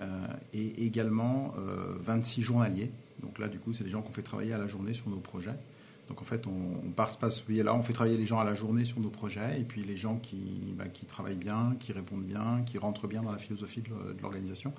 Euh, 0.00 0.26
et 0.52 0.84
également 0.84 1.54
euh, 1.58 1.94
26 2.00 2.42
journaliers. 2.42 2.90
Donc 3.22 3.38
là, 3.38 3.48
du 3.48 3.58
coup, 3.58 3.72
c'est 3.72 3.82
des 3.84 3.88
gens 3.90 4.02
qu'on 4.02 4.12
fait 4.12 4.20
travailler 4.22 4.52
à 4.52 4.58
la 4.58 4.66
journée 4.66 4.92
sur 4.92 5.08
nos 5.08 5.16
projets. 5.16 5.54
Donc 6.08 6.20
en 6.20 6.24
fait, 6.24 6.46
on, 6.46 6.86
on 6.86 6.90
passe 6.90 7.16
pas 7.16 7.30
ce 7.30 7.40
biais-là, 7.42 7.74
on 7.74 7.82
fait 7.82 7.94
travailler 7.94 8.16
les 8.18 8.26
gens 8.26 8.38
à 8.38 8.44
la 8.44 8.54
journée 8.54 8.84
sur 8.84 9.00
nos 9.00 9.08
projets, 9.08 9.58
et 9.58 9.64
puis 9.64 9.82
les 9.82 9.96
gens 9.96 10.16
qui, 10.22 10.36
bah, 10.78 10.84
qui 10.92 11.04
travaillent 11.06 11.34
bien, 11.36 11.74
qui 11.80 11.92
répondent 11.92 12.22
bien, 12.24 12.62
qui 12.66 12.78
rentrent 12.78 13.08
bien 13.08 13.22
dans 13.22 13.32
la 13.32 13.38
philosophie 13.38 13.80
de 13.80 13.88
l'o- 13.88 14.12
de 14.16 14.22
l'organisation, 14.22 14.72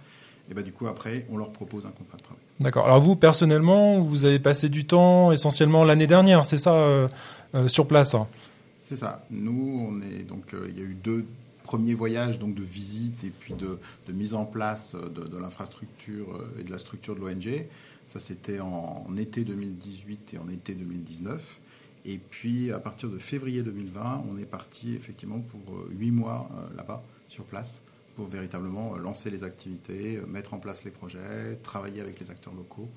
et 0.50 0.54
bah, 0.54 0.62
du 0.62 0.72
coup, 0.72 0.88
après, 0.88 1.26
on 1.30 1.36
leur 1.36 1.52
propose 1.52 1.86
un 1.86 1.90
contrat 1.92 2.16
de 2.18 2.22
travail. 2.24 2.42
D'accord. 2.62 2.86
Alors 2.86 3.02
vous, 3.02 3.16
personnellement, 3.18 4.00
vous 4.00 4.24
avez 4.24 4.40
passé 4.40 4.70
du 4.70 4.86
temps 4.86 5.32
essentiellement 5.34 5.84
l'année 5.84 6.08
dernière, 6.08 6.46
c'est 6.46 6.60
ça, 6.60 6.76
euh, 6.76 7.08
euh, 7.56 7.68
sur 7.68 7.88
place 7.88 8.14
hein? 8.14 8.28
C'est 8.80 8.96
ça. 8.96 9.26
Nous, 9.30 9.90
on 9.90 10.00
est 10.02 10.24
donc, 10.24 10.54
euh, 10.54 10.68
il 10.70 10.78
y 10.78 10.82
a 10.82 10.86
eu 10.86 10.96
deux 11.04 11.26
premiers 11.68 11.94
voyages 11.94 12.40
donc 12.40 12.56
de 12.56 12.64
visite 12.64 13.26
et 13.26 13.30
puis 13.30 13.54
de, 13.54 13.78
mise 14.14 14.34
en 14.34 14.46
place 14.46 14.96
de, 14.96 15.28
de 15.28 15.38
l'infrastructure 15.38 16.42
et 16.58 16.64
de 16.64 16.72
la 16.72 16.78
structure 16.78 17.14
de 17.14 17.20
l'ONG. 17.20 17.68
Ça, 18.06 18.22
c'était 18.22 18.62
en, 18.62 19.06
en 19.06 19.18
été 19.18 19.44
2018 19.44 20.36
et 20.36 20.38
en 20.38 20.48
été 20.48 20.76
2019. 20.76 21.60
Et 22.06 22.20
puis, 22.20 22.72
à 22.72 22.80
partir 22.80 23.10
de 23.10 23.18
février 23.18 23.64
2020, 23.64 24.24
on 24.32 24.38
est 24.38 24.46
parti 24.46 24.96
effectivement 24.96 25.42
pour 25.42 25.60
huit 25.90 26.12
mois 26.12 26.50
là-bas, 26.78 27.04
sur 27.28 27.44
place, 27.44 27.82
pour 28.16 28.28
véritablement 28.28 28.96
lancer 28.96 29.30
les 29.30 29.44
activités, 29.44 30.22
mettre 30.26 30.54
en 30.54 30.60
place 30.60 30.86
les 30.86 30.92
projets, 30.92 31.58
travailler 31.64 32.00
avec 32.00 32.18
les 32.22 32.32
acteurs 32.32 32.54
locaux 32.54 32.88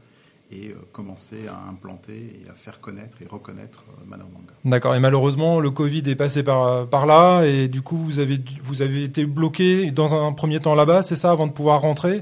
et 0.52 0.68
euh, 0.70 0.74
commencer 0.92 1.46
à 1.48 1.68
implanter 1.68 2.42
et 2.44 2.50
à 2.50 2.54
faire 2.54 2.80
connaître 2.80 3.22
et 3.22 3.26
reconnaître 3.26 3.84
euh, 3.88 4.04
Manao 4.06 4.26
Manga. 4.26 4.52
D'accord. 4.64 4.94
Et 4.94 5.00
malheureusement, 5.00 5.60
le 5.60 5.70
Covid 5.70 6.02
est 6.06 6.16
passé 6.16 6.42
par, 6.42 6.86
par 6.88 7.06
là 7.06 7.44
et 7.44 7.68
du 7.68 7.82
coup, 7.82 7.96
vous 7.96 8.18
avez, 8.18 8.40
vous 8.62 8.82
avez 8.82 9.04
été 9.04 9.24
bloqué 9.24 9.90
dans 9.90 10.14
un 10.14 10.32
premier 10.32 10.60
temps 10.60 10.74
là-bas, 10.74 11.02
c'est 11.02 11.16
ça, 11.16 11.30
avant 11.30 11.46
de 11.46 11.52
pouvoir 11.52 11.80
rentrer? 11.80 12.20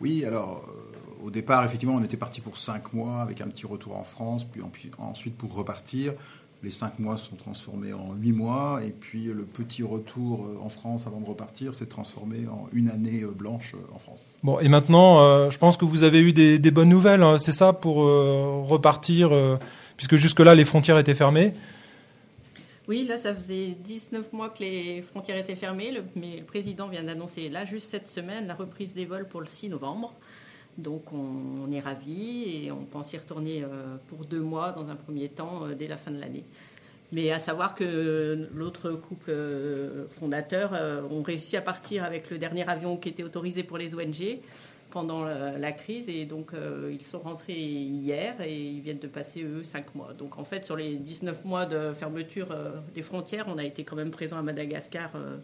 Oui, 0.00 0.24
alors 0.24 0.64
euh, 0.68 1.26
au 1.26 1.30
départ, 1.30 1.64
effectivement, 1.64 1.96
on 1.96 2.02
était 2.02 2.16
parti 2.16 2.40
pour 2.40 2.56
cinq 2.56 2.92
mois 2.94 3.20
avec 3.20 3.40
un 3.40 3.48
petit 3.48 3.66
retour 3.66 3.96
en 3.96 4.04
France, 4.04 4.44
puis 4.50 4.62
en- 4.62 4.70
ensuite 5.02 5.36
pour 5.36 5.54
repartir. 5.54 6.14
Les 6.62 6.70
cinq 6.70 6.98
mois 6.98 7.16
sont 7.16 7.36
transformés 7.36 7.94
en 7.94 8.12
huit 8.20 8.32
mois, 8.32 8.80
et 8.84 8.90
puis 8.90 9.24
le 9.24 9.44
petit 9.44 9.82
retour 9.82 10.44
euh, 10.44 10.58
en 10.62 10.68
France 10.68 11.06
avant 11.06 11.18
de 11.20 11.24
repartir 11.26 11.72
s'est 11.72 11.86
transformé 11.86 12.46
en 12.48 12.68
une 12.74 12.90
année 12.90 13.22
euh, 13.22 13.30
blanche 13.30 13.74
euh, 13.74 13.94
en 13.94 13.98
France. 13.98 14.34
Bon, 14.42 14.60
et 14.60 14.68
maintenant, 14.68 15.20
euh, 15.20 15.48
je 15.48 15.56
pense 15.56 15.78
que 15.78 15.86
vous 15.86 16.02
avez 16.02 16.20
eu 16.20 16.34
des, 16.34 16.58
des 16.58 16.70
bonnes 16.70 16.90
nouvelles, 16.90 17.22
hein, 17.22 17.38
c'est 17.38 17.52
ça, 17.52 17.72
pour 17.72 18.02
euh, 18.02 18.62
repartir, 18.68 19.30
euh, 19.32 19.56
puisque 19.96 20.16
jusque-là, 20.16 20.54
les 20.54 20.66
frontières 20.66 20.98
étaient 20.98 21.14
fermées. 21.14 21.54
Oui, 22.88 23.06
là, 23.06 23.16
ça 23.16 23.34
faisait 23.34 23.68
19 23.82 24.32
mois 24.34 24.50
que 24.50 24.58
les 24.62 25.00
frontières 25.00 25.38
étaient 25.38 25.54
fermées, 25.56 25.92
le- 25.92 26.04
mais 26.16 26.36
le 26.38 26.44
président 26.44 26.88
vient 26.88 27.04
d'annoncer, 27.04 27.48
là, 27.48 27.64
juste 27.64 27.88
cette 27.90 28.08
semaine, 28.08 28.46
la 28.46 28.54
reprise 28.54 28.92
des 28.92 29.06
vols 29.06 29.26
pour 29.28 29.40
le 29.40 29.46
6 29.46 29.68
novembre. 29.70 30.12
Donc, 30.80 31.12
on, 31.12 31.66
on 31.68 31.70
est 31.72 31.80
ravis 31.80 32.64
et 32.66 32.72
on 32.72 32.84
pense 32.84 33.12
y 33.12 33.18
retourner 33.18 33.62
euh, 33.62 33.96
pour 34.08 34.24
deux 34.24 34.40
mois 34.40 34.72
dans 34.72 34.90
un 34.90 34.96
premier 34.96 35.28
temps, 35.28 35.64
euh, 35.66 35.74
dès 35.74 35.86
la 35.86 35.96
fin 35.96 36.10
de 36.10 36.18
l'année. 36.20 36.44
Mais 37.12 37.30
à 37.32 37.38
savoir 37.38 37.74
que 37.74 38.48
l'autre 38.54 38.90
couple 38.92 39.30
euh, 39.30 40.06
fondateur 40.08 40.72
ont 41.10 41.22
réussi 41.22 41.56
à 41.56 41.60
partir 41.60 42.04
avec 42.04 42.30
le 42.30 42.38
dernier 42.38 42.68
avion 42.68 42.96
qui 42.96 43.08
était 43.08 43.24
autorisé 43.24 43.62
pour 43.64 43.78
les 43.78 43.92
ONG 43.94 44.38
pendant 44.90 45.24
la, 45.24 45.72
crise 45.72 46.08
et 46.08 46.24
donc 46.24 46.50
ils 46.90 47.02
sont 47.02 47.20
rentrés 47.20 47.52
hier 47.58 48.40
et 48.40 48.56
ils 48.56 48.80
viennent 48.80 48.98
de 48.98 49.06
passer 49.08 49.42
eux 49.44 49.62
5 49.62 49.94
mois. 49.94 50.12
Donc 50.14 50.36
en 50.38 50.44
fait 50.44 50.64
sur 50.64 50.76
les 50.76 50.96
19 50.96 51.44
mois 51.44 51.64
de 51.66 51.92
fermeture 51.92 52.48
des 52.94 53.02
frontières, 53.02 53.44
on 53.48 53.58
a 53.58 53.64
été 53.64 53.82
quand 53.84 53.94
même 53.96 54.10
présent 54.10 54.36
à 54.36 54.42
Madagascar 54.42 55.10
euh, 55.14 55.36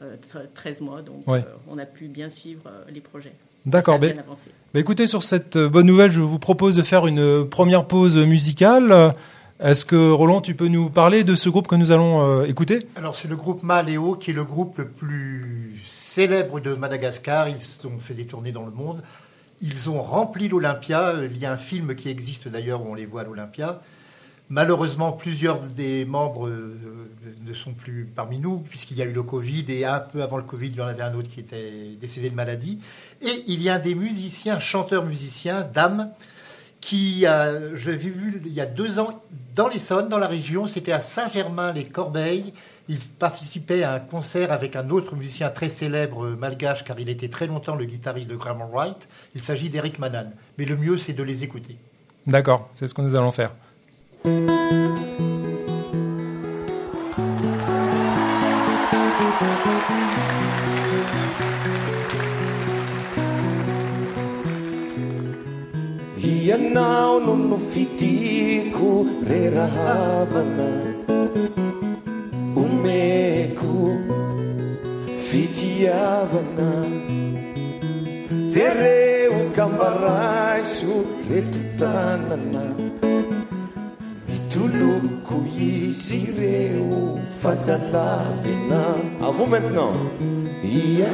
euh, 0.00 0.16
tre- 0.16 0.48
13 0.54 0.80
mois 0.80 1.00
donc 1.02 1.26
Ouais. 1.28 1.44
on 1.68 1.78
a 1.78 1.86
pu 1.86 2.06
bien 2.08 2.28
suivre 2.28 2.70
les 2.88 3.00
projets. 3.00 3.34
D'accord. 3.66 3.98
Ben- 3.98 4.18
avancé. 4.18 4.50
Bah 4.74 4.80
écoutez, 4.80 5.06
sur 5.06 5.22
cette 5.22 5.56
euh, 5.56 5.68
bonne 5.68 5.86
nouvelle, 5.86 6.10
je 6.10 6.20
vous 6.22 6.38
propose 6.38 6.76
de 6.76 6.82
faire 6.82 7.06
une 7.06 7.48
première 7.48 7.86
pause 7.86 8.16
musicale. 8.16 9.14
Est-ce 9.60 9.84
que 9.84 10.10
Roland, 10.10 10.40
tu 10.40 10.54
peux 10.54 10.66
nous 10.66 10.90
parler 10.90 11.22
de 11.22 11.36
ce 11.36 11.48
groupe 11.48 11.68
que 11.68 11.76
nous 11.76 11.92
allons 11.92 12.20
euh, 12.22 12.46
écouter? 12.46 12.86
Alors 12.96 13.14
c'est 13.14 13.28
le 13.28 13.36
groupe 13.36 13.62
Maléo 13.62 14.16
qui 14.16 14.30
est 14.30 14.34
le 14.34 14.44
groupe 14.44 14.78
le 14.78 14.88
plus 14.88 15.80
célèbre 15.88 16.58
de 16.58 16.74
Madagascar. 16.74 17.48
Ils 17.48 17.86
ont 17.86 17.98
fait 17.98 18.14
des 18.14 18.24
tournées 18.24 18.50
dans 18.50 18.64
le 18.64 18.72
monde. 18.72 19.02
Ils 19.60 19.88
ont 19.88 20.02
rempli 20.02 20.48
l'Olympia. 20.48 21.14
Il 21.30 21.38
y 21.38 21.46
a 21.46 21.52
un 21.52 21.56
film 21.56 21.94
qui 21.94 22.08
existe 22.08 22.48
d'ailleurs 22.48 22.82
où 22.82 22.90
on 22.90 22.94
les 22.94 23.06
voit 23.06 23.20
à 23.20 23.24
l'Olympia. 23.24 23.80
Malheureusement, 24.52 25.12
plusieurs 25.12 25.60
des 25.60 26.04
membres 26.04 26.46
euh, 26.46 26.78
ne 27.40 27.54
sont 27.54 27.72
plus 27.72 28.04
parmi 28.04 28.38
nous 28.38 28.58
puisqu'il 28.58 28.98
y 28.98 29.02
a 29.02 29.06
eu 29.06 29.12
le 29.12 29.22
Covid 29.22 29.64
et 29.68 29.86
un 29.86 29.98
peu 29.98 30.22
avant 30.22 30.36
le 30.36 30.42
Covid, 30.42 30.66
il 30.66 30.76
y 30.76 30.82
en 30.82 30.88
avait 30.88 31.02
un 31.02 31.14
autre 31.14 31.30
qui 31.30 31.40
était 31.40 31.96
décédé 31.98 32.28
de 32.28 32.34
maladie. 32.34 32.78
Et 33.22 33.44
il 33.46 33.62
y 33.62 33.70
a 33.70 33.78
des 33.78 33.94
musiciens, 33.94 34.60
chanteurs 34.60 35.06
musiciens, 35.06 35.62
dames, 35.62 36.10
qui, 36.82 37.24
euh, 37.24 37.78
je 37.78 37.92
l'ai 37.92 37.96
vu 37.96 38.42
il 38.44 38.52
y 38.52 38.60
a 38.60 38.66
deux 38.66 38.98
ans 38.98 39.22
dans 39.54 39.68
l'Essonne, 39.68 40.10
dans 40.10 40.18
la 40.18 40.28
région, 40.28 40.66
c'était 40.66 40.92
à 40.92 41.00
Saint-Germain-les-Corbeilles. 41.00 42.52
Il 42.88 42.98
participait 42.98 43.84
à 43.84 43.94
un 43.94 44.00
concert 44.00 44.52
avec 44.52 44.76
un 44.76 44.90
autre 44.90 45.16
musicien 45.16 45.48
très 45.48 45.70
célèbre 45.70 46.26
euh, 46.26 46.36
malgache, 46.36 46.84
car 46.84 47.00
il 47.00 47.08
était 47.08 47.28
très 47.28 47.46
longtemps 47.46 47.74
le 47.74 47.86
guitariste 47.86 48.28
de 48.28 48.36
Graham 48.36 48.60
Wright. 48.70 49.08
Il 49.34 49.42
s'agit 49.42 49.70
d'Eric 49.70 49.98
Manan. 49.98 50.30
Mais 50.58 50.66
le 50.66 50.76
mieux, 50.76 50.98
c'est 50.98 51.14
de 51.14 51.22
les 51.22 51.42
écouter. 51.42 51.78
D'accord, 52.26 52.68
c'est 52.74 52.86
ce 52.86 52.92
que 52.92 53.00
nous 53.00 53.14
allons 53.14 53.30
faire. 53.30 53.52
ianao 66.18 67.18
no 67.26 67.34
no 67.36 67.58
fitiko 67.58 68.88
rerahavana 69.28 70.68
omeko 72.62 73.74
fitiavana. 75.26 76.70
Jereo 78.54 79.50
kambaraiso 79.56 80.94
reto 81.28 81.58
tanana 81.78 82.64
toloko 84.52 85.40
izy 85.56 86.20
reo 86.38 87.18
fazalavina 87.40 88.82
avao 89.28 89.46
maintenant. 89.46 89.96
Ia 90.62 91.08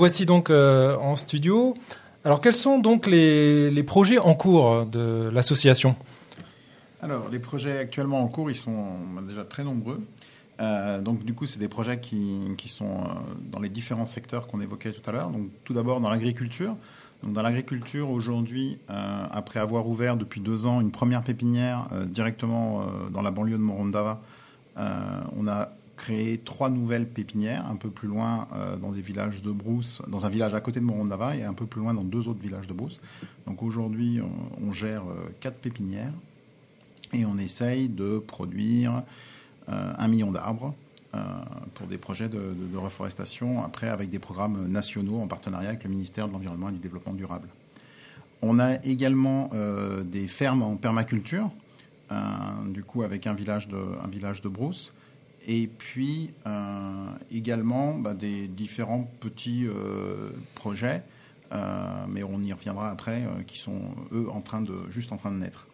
revoici 0.00 0.24
donc 0.24 0.48
euh, 0.48 0.96
en 0.96 1.14
studio. 1.14 1.74
Alors, 2.24 2.40
quels 2.40 2.54
sont 2.54 2.78
donc 2.78 3.06
les, 3.06 3.82
projets 3.82 4.16
en 4.16 4.34
cours 4.34 4.86
de 4.86 5.28
l'association? 5.30 5.94
Alors, 7.02 7.28
les 7.30 7.38
projets 7.38 7.76
actuellement 7.78 8.22
en 8.22 8.28
cours, 8.28 8.50
ils 8.50 8.56
sont 8.56 8.86
déjà 9.28 9.44
très 9.44 9.62
nombreux. 9.62 10.00
Euh, 10.58 11.02
donc, 11.02 11.22
du 11.26 11.34
coup, 11.34 11.44
c'est 11.44 11.58
des 11.58 11.68
projets 11.68 12.00
qui, 12.00 12.56
sont 12.66 12.86
euh, 12.86 13.08
dans 13.52 13.60
les 13.60 13.68
différents 13.68 14.06
secteurs 14.06 14.46
qu'on 14.46 14.62
évoquait 14.62 14.92
tout 14.92 15.02
à 15.08 15.12
l'heure. 15.12 15.28
Donc, 15.28 15.48
tout 15.64 15.74
d'abord 15.74 16.00
dans 16.00 16.08
l'agriculture. 16.08 16.76
Donc, 17.22 17.34
dans 17.34 17.42
l'agriculture, 17.42 18.08
aujourd'hui, 18.08 18.78
après 18.88 19.60
avoir 19.60 19.86
ouvert 19.86 20.16
depuis 20.16 20.40
deux 20.40 20.64
ans 20.64 20.80
une 20.80 20.92
première 20.92 21.22
pépinière 21.22 21.88
directement 22.06 22.86
dans 23.10 23.20
la 23.20 23.30
banlieue 23.30 23.58
de 23.58 23.62
Morondava, 23.62 24.22
on 24.76 25.46
a 25.46 25.68
créé 26.00 26.38
trois 26.38 26.70
nouvelles 26.70 27.06
pépinières 27.06 27.66
un 27.66 27.76
peu 27.76 27.90
plus 27.90 28.08
loin 28.08 28.48
euh, 28.54 28.76
dans 28.76 28.90
des 28.90 29.02
villages 29.02 29.42
de 29.42 29.50
brousse, 29.50 30.00
dans 30.08 30.24
un 30.24 30.30
village 30.30 30.54
à 30.54 30.60
côté 30.62 30.80
de 30.80 30.84
Morondava 30.86 31.36
et 31.36 31.42
un 31.44 31.52
peu 31.52 31.66
plus 31.66 31.82
loin 31.82 31.92
dans 31.92 32.04
deux 32.04 32.26
autres 32.26 32.40
villages 32.40 32.66
de 32.66 32.72
brousse. 32.72 33.00
Donc 33.46 33.62
aujourd'hui, 33.62 34.18
on, 34.62 34.72
gère 34.72 35.02
euh, 35.02 35.28
quatre 35.40 35.58
pépinières 35.58 36.14
et 37.12 37.26
on 37.26 37.36
essaye 37.36 37.90
de 37.90 38.18
produire 38.18 39.02
euh, 39.68 39.92
un 39.98 40.08
million 40.08 40.32
d'arbres 40.32 40.74
pour 41.74 41.88
des 41.88 41.98
projets 41.98 42.28
de, 42.28 42.54
reforestation, 42.76 43.64
après 43.64 43.88
avec 43.88 44.10
des 44.10 44.20
programmes 44.20 44.68
nationaux 44.68 45.18
en 45.18 45.26
partenariat 45.26 45.70
avec 45.70 45.82
le 45.82 45.90
ministère 45.90 46.28
de 46.28 46.32
l'Environnement 46.32 46.68
et 46.68 46.72
du 46.72 46.78
Développement 46.78 47.14
durable. 47.14 47.48
On 48.42 48.60
a 48.60 48.76
également 48.84 49.50
des 50.04 50.28
fermes 50.28 50.62
en 50.62 50.76
permaculture, 50.76 51.50
du 52.66 52.84
coup 52.84 53.02
avec 53.02 53.26
un 53.26 53.34
village 53.34 53.66
de, 53.66 53.76
un 53.76 54.06
village 54.06 54.40
de 54.40 54.48
brousse, 54.48 54.92
et 55.46 55.66
puis 55.66 56.30
euh, 56.46 57.06
également 57.30 57.94
bah, 57.94 58.14
des 58.14 58.46
différents 58.46 59.10
petits 59.20 59.66
euh, 59.66 60.30
projets, 60.54 61.02
euh, 61.52 62.04
mais 62.08 62.22
on 62.22 62.40
y 62.40 62.52
reviendra 62.52 62.90
après, 62.90 63.22
qui 63.46 63.58
sont 63.58 63.80
eux 64.12 64.28
en 64.30 64.40
train 64.40 64.60
de, 64.60 64.74
juste 64.88 65.12
en 65.12 65.16
train 65.16 65.30
de 65.30 65.38
naître. 65.38 65.66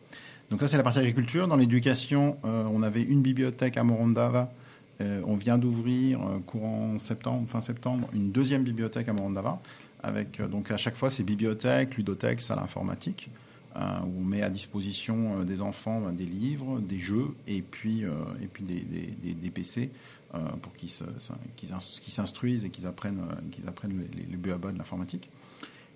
Donc 0.51 0.61
ça 0.61 0.69
c'est 0.69 0.77
la 0.77 0.83
partie 0.83 1.01
agriculture. 1.01 1.49
Dans 1.49 1.57
l'éducation, 1.57 2.39
on 2.45 2.83
avait 2.85 3.03
une 3.03 3.21
bibliothèque 3.21 3.77
à 3.77 3.83
Morondava. 3.83 4.53
On 5.01 5.35
vient 5.35 5.59
d'ouvrir 5.59 6.21
courant 6.47 7.01
septembre, 7.01 7.49
fin 7.49 7.61
septembre, 7.61 8.09
une 8.13 8.31
deuxième 8.31 8.63
bibliothèque 8.63 9.09
à 9.09 9.13
Morondava, 9.13 9.61
avec 10.05 10.41
donc 10.41 10.71
à 10.71 10.77
chaque 10.77 10.95
fois 10.95 11.11
ces 11.11 11.25
bibliothèques, 11.25 11.97
ludothèques, 11.97 12.41
salles 12.41 12.61
informatiques, 12.61 13.29
euh, 13.29 13.46
où 14.05 14.21
on 14.21 14.25
met 14.25 14.43
à 14.43 14.51
disposition 14.51 15.41
euh, 15.41 15.45
des 15.45 15.61
enfants 15.61 16.01
ben, 16.01 16.13
des 16.13 16.25
livres, 16.25 16.81
des 16.81 16.99
jeux 16.99 17.29
et 17.47 17.63
puis, 17.63 18.05
euh, 18.05 18.11
des, 19.35 19.51
PC 19.51 19.91
euh, 20.35 20.39
pour 20.63 20.73
qu'ils 20.75 20.91
se- 20.91 21.05
qu'ils 21.57 21.73
ins- 21.73 22.01
qu'ils 22.03 22.13
s'instruisent 22.13 22.65
et 22.65 22.71
qu'ils 22.71 22.87
apprennent, 22.87 23.21
euh, 23.21 23.35
qu'ils 23.53 23.69
apprennent 23.69 23.99
les, 23.99 24.23
les, 24.23 24.27
les 24.31 24.37
de 24.73 24.79
l'informatique. 24.79 25.29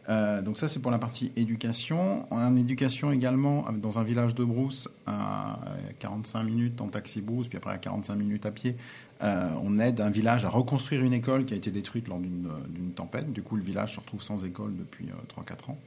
Euh, 0.09 0.41
donc 0.43 0.59
ça 0.59 0.67
c'est 0.69 0.81
pour 0.81 0.91
la 0.91 0.99
partie 0.99 1.31
éducation. 1.37 2.27
En 2.33 2.57
éducation 2.57 3.13
également, 3.13 3.67
dans 3.81 3.99
un 3.99 4.03
village 4.03 4.35
de 4.35 4.45
Brousse, 4.45 4.89
à 5.07 5.59
45 5.99 6.43
minutes 6.43 6.81
en 6.81 6.89
taxi 6.89 7.21
Brousse, 7.21 7.49
puis 7.49 7.59
après 7.59 7.73
à 7.73 7.79
45 7.79 8.15
minutes 8.17 8.47
à 8.47 8.51
pied, 8.51 8.77
euh, 9.23 9.51
on 9.63 9.79
aide 9.79 10.01
un 10.01 10.09
village 10.09 10.45
à 10.47 10.49
reconstruire 10.49 11.05
une 11.05 11.13
école 11.13 11.45
qui 11.45 11.53
a 11.53 11.57
été 11.57 11.71
détruite 11.71 12.09
lors 12.09 12.19
d'une 12.19 12.91
tempête. 12.95 13.31
Du 13.33 13.43
coup 13.43 13.57
le 13.57 13.63
village 13.63 13.95
se 13.95 14.01
retrouve 14.01 14.23
sans 14.23 14.45
école 14.45 14.75
depuis 14.77 15.07
euh, 15.11 15.43
3-4 15.43 15.71
ans. 15.73 15.79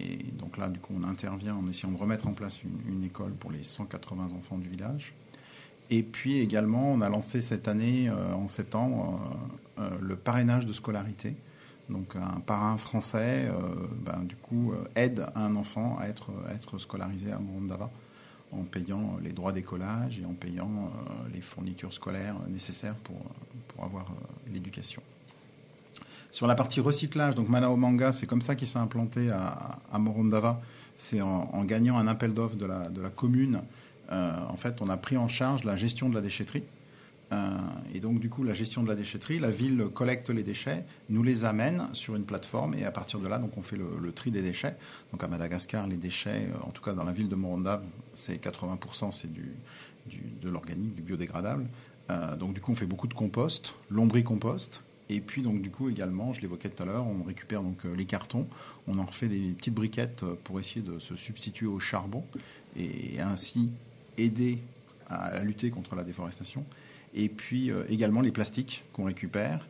Et 0.00 0.18
donc 0.38 0.56
là 0.58 0.68
du 0.68 0.78
coup 0.78 0.94
on 0.98 1.04
intervient 1.04 1.54
en 1.54 1.66
essayant 1.66 1.92
de 1.92 1.98
remettre 1.98 2.26
en 2.26 2.32
place 2.32 2.62
une, 2.62 3.04
école 3.04 3.32
pour 3.32 3.50
les 3.50 3.64
180 3.64 4.28
enfants 4.36 4.58
du 4.58 4.68
village. 4.68 5.14
Et 5.90 6.02
puis 6.02 6.38
également 6.38 6.92
on 6.92 7.00
a 7.00 7.08
lancé 7.08 7.42
cette 7.42 7.68
année, 7.68 8.08
euh, 8.08 8.32
en 8.32 8.48
septembre, 8.48 9.20
euh, 9.78 9.82
euh, 9.82 9.90
le 10.00 10.16
parrainage 10.16 10.66
de 10.66 10.72
scolarité. 10.72 11.34
Donc 11.90 12.16
un 12.16 12.40
parrain 12.40 12.78
français, 12.78 13.50
ben, 14.06 14.22
du 14.22 14.36
coup, 14.36 14.72
aide 14.94 15.26
un 15.34 15.56
enfant 15.56 15.98
à 16.00 16.06
être, 16.06 16.30
scolarisé 16.78 17.32
à 17.32 17.38
Morondava 17.38 17.90
en 18.52 18.62
payant 18.62 19.18
les 19.22 19.32
droits 19.32 19.52
d'écolage 19.52 20.20
et 20.20 20.24
en 20.24 20.32
payant 20.32 20.90
les 21.34 21.40
fournitures 21.42 21.92
scolaires 21.92 22.36
nécessaires 22.48 22.94
pour, 22.94 23.84
avoir 23.84 24.06
l'éducation. 24.50 25.02
Sur 26.32 26.46
la 26.46 26.54
partie 26.54 26.80
recyclage, 26.80 27.34
donc 27.34 27.50
Manao 27.50 27.76
Manga, 27.76 28.10
c'est 28.10 28.26
comme 28.26 28.40
ça 28.40 28.54
qu'il 28.54 28.66
s'est 28.66 28.78
implanté 28.78 29.30
à, 29.30 29.98
Morondava. 29.98 30.62
C'est 30.96 31.20
en, 31.20 31.64
gagnant 31.64 31.98
un 31.98 32.06
appel 32.06 32.32
d'offres 32.32 32.56
de 32.56 32.64
la, 32.66 33.10
commune. 33.10 33.60
Euh, 34.10 34.32
en 34.48 34.56
fait, 34.56 34.80
on 34.80 34.88
a 34.88 34.96
pris 34.96 35.18
en 35.18 35.28
charge 35.28 35.64
la 35.64 35.76
gestion 35.76 36.08
de 36.08 36.14
la 36.14 36.22
déchetterie. 36.22 36.64
Euh, 37.32 37.58
et 37.94 38.00
donc, 38.00 38.18
du 38.18 38.30
coup, 38.30 38.44
la 38.44 38.54
gestion 38.54 38.82
de 38.82 38.88
la 38.88 38.94
déchetterie, 38.94 39.40
la 39.40 39.50
ville 39.50 39.88
collecte 39.92 40.30
les 40.30 40.42
déchets, 40.42 40.86
nous 41.10 41.22
les 41.22 41.44
amène 41.44 41.88
sur 41.92 42.16
une 42.16 42.24
plateforme 42.24 42.72
et 42.74 42.84
à 42.84 42.90
partir 42.90 43.20
de 43.20 43.28
là, 43.28 43.38
donc, 43.38 43.58
on 43.58 43.62
fait 43.62 43.76
le, 43.76 44.12
tri 44.12 44.30
des 44.30 44.42
déchets. 44.42 44.76
Donc, 45.12 45.22
à 45.22 45.28
Madagascar, 45.28 45.86
les 45.86 45.98
déchets, 45.98 46.48
euh, 46.48 46.66
en 46.66 46.70
tout 46.70 46.82
cas 46.82 46.94
dans 46.94 47.04
la 47.04 47.12
ville 47.12 47.28
de 47.28 47.36
Morondava, 47.36 47.82
c'est 48.14 48.42
80% 48.42 49.12
c'est 49.12 49.30
du, 49.30 49.52
de 50.40 50.48
l'organique, 50.48 50.94
du 50.94 51.02
biodégradable. 51.02 51.66
Donc, 52.38 52.52
du 52.52 52.60
coup, 52.60 52.72
on 52.72 52.74
fait 52.74 52.84
beaucoup 52.84 53.06
de 53.06 53.14
compost, 53.14 53.74
lombricompost. 53.88 54.82
Et 55.08 55.20
puis, 55.20 55.42
donc, 55.42 55.60
du 55.60 55.70
coup, 55.70 55.90
également, 55.90 56.32
je 56.32 56.40
l'évoquais 56.40 56.70
tout 56.70 56.82
à 56.82 56.86
l'heure, 56.86 57.06
on 57.06 57.22
récupère 57.22 57.62
donc 57.62 57.84
euh, 57.84 57.94
les 57.94 58.04
cartons, 58.04 58.46
on 58.86 58.98
en 58.98 59.06
fait 59.06 59.28
des 59.28 59.50
petites 59.50 59.74
briquettes 59.74 60.22
euh, 60.22 60.34
pour 60.44 60.58
essayer 60.58 60.80
de 60.80 60.98
se 60.98 61.16
substituer 61.16 61.66
au 61.66 61.80
charbon 61.80 62.24
et 62.76 63.20
ainsi 63.20 63.70
aider 64.16 64.58
à, 65.08 65.26
à 65.26 65.42
lutter 65.42 65.70
contre 65.70 65.96
la 65.96 66.04
déforestation. 66.04 66.64
Et 67.14 67.28
puis 67.28 67.70
euh, 67.70 67.84
également 67.88 68.20
les 68.20 68.32
plastiques 68.32 68.84
qu'on 68.92 69.04
récupère. 69.04 69.66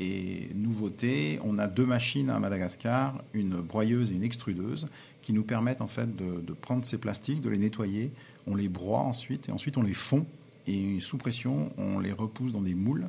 Et 0.00 0.50
nouveauté, 0.54 1.38
on 1.44 1.58
a 1.58 1.68
deux 1.68 1.86
machines 1.86 2.28
à 2.28 2.38
Madagascar, 2.38 3.22
une 3.32 3.60
broyeuse 3.60 4.10
et 4.10 4.14
une 4.14 4.24
extrudeuse, 4.24 4.86
qui 5.22 5.32
nous 5.32 5.44
permettent 5.44 5.80
en 5.80 5.86
fait 5.86 6.14
de, 6.16 6.40
de 6.40 6.52
prendre 6.52 6.84
ces 6.84 6.98
plastiques, 6.98 7.40
de 7.40 7.48
les 7.48 7.58
nettoyer, 7.58 8.10
on 8.46 8.56
les 8.56 8.68
broie 8.68 9.00
ensuite, 9.00 9.48
et 9.48 9.52
ensuite 9.52 9.76
on 9.76 9.82
les 9.82 9.94
fond, 9.94 10.26
et 10.66 10.98
sous 11.00 11.16
pression, 11.16 11.72
on 11.78 12.00
les 12.00 12.12
repousse 12.12 12.52
dans 12.52 12.62
des 12.62 12.74
moules. 12.74 13.08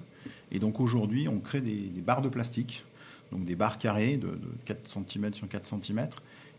Et 0.51 0.60
donc 0.60 0.79
aujourd'hui, 0.79 1.27
on 1.27 1.39
crée 1.39 1.62
des, 1.62 1.75
des 1.75 2.01
barres 2.01 2.21
de 2.21 2.29
plastique, 2.29 2.86
donc 3.31 3.45
des 3.45 3.55
barres 3.55 3.77
carrées 3.77 4.17
de, 4.17 4.27
de 4.27 4.49
4 4.65 4.89
cm 4.89 5.34
sur 5.34 5.47
4 5.47 5.65
cm. 5.65 6.08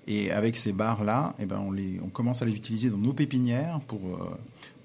Et 0.06 0.30
avec 0.30 0.56
ces 0.56 0.72
barres-là, 0.72 1.34
eh 1.38 1.46
ben 1.46 1.60
on, 1.60 1.72
les, 1.72 1.98
on 2.02 2.08
commence 2.08 2.40
à 2.42 2.44
les 2.44 2.54
utiliser 2.54 2.90
dans 2.90 2.98
nos 2.98 3.12
pépinières 3.12 3.80
pour, 3.88 4.00
euh, 4.14 4.38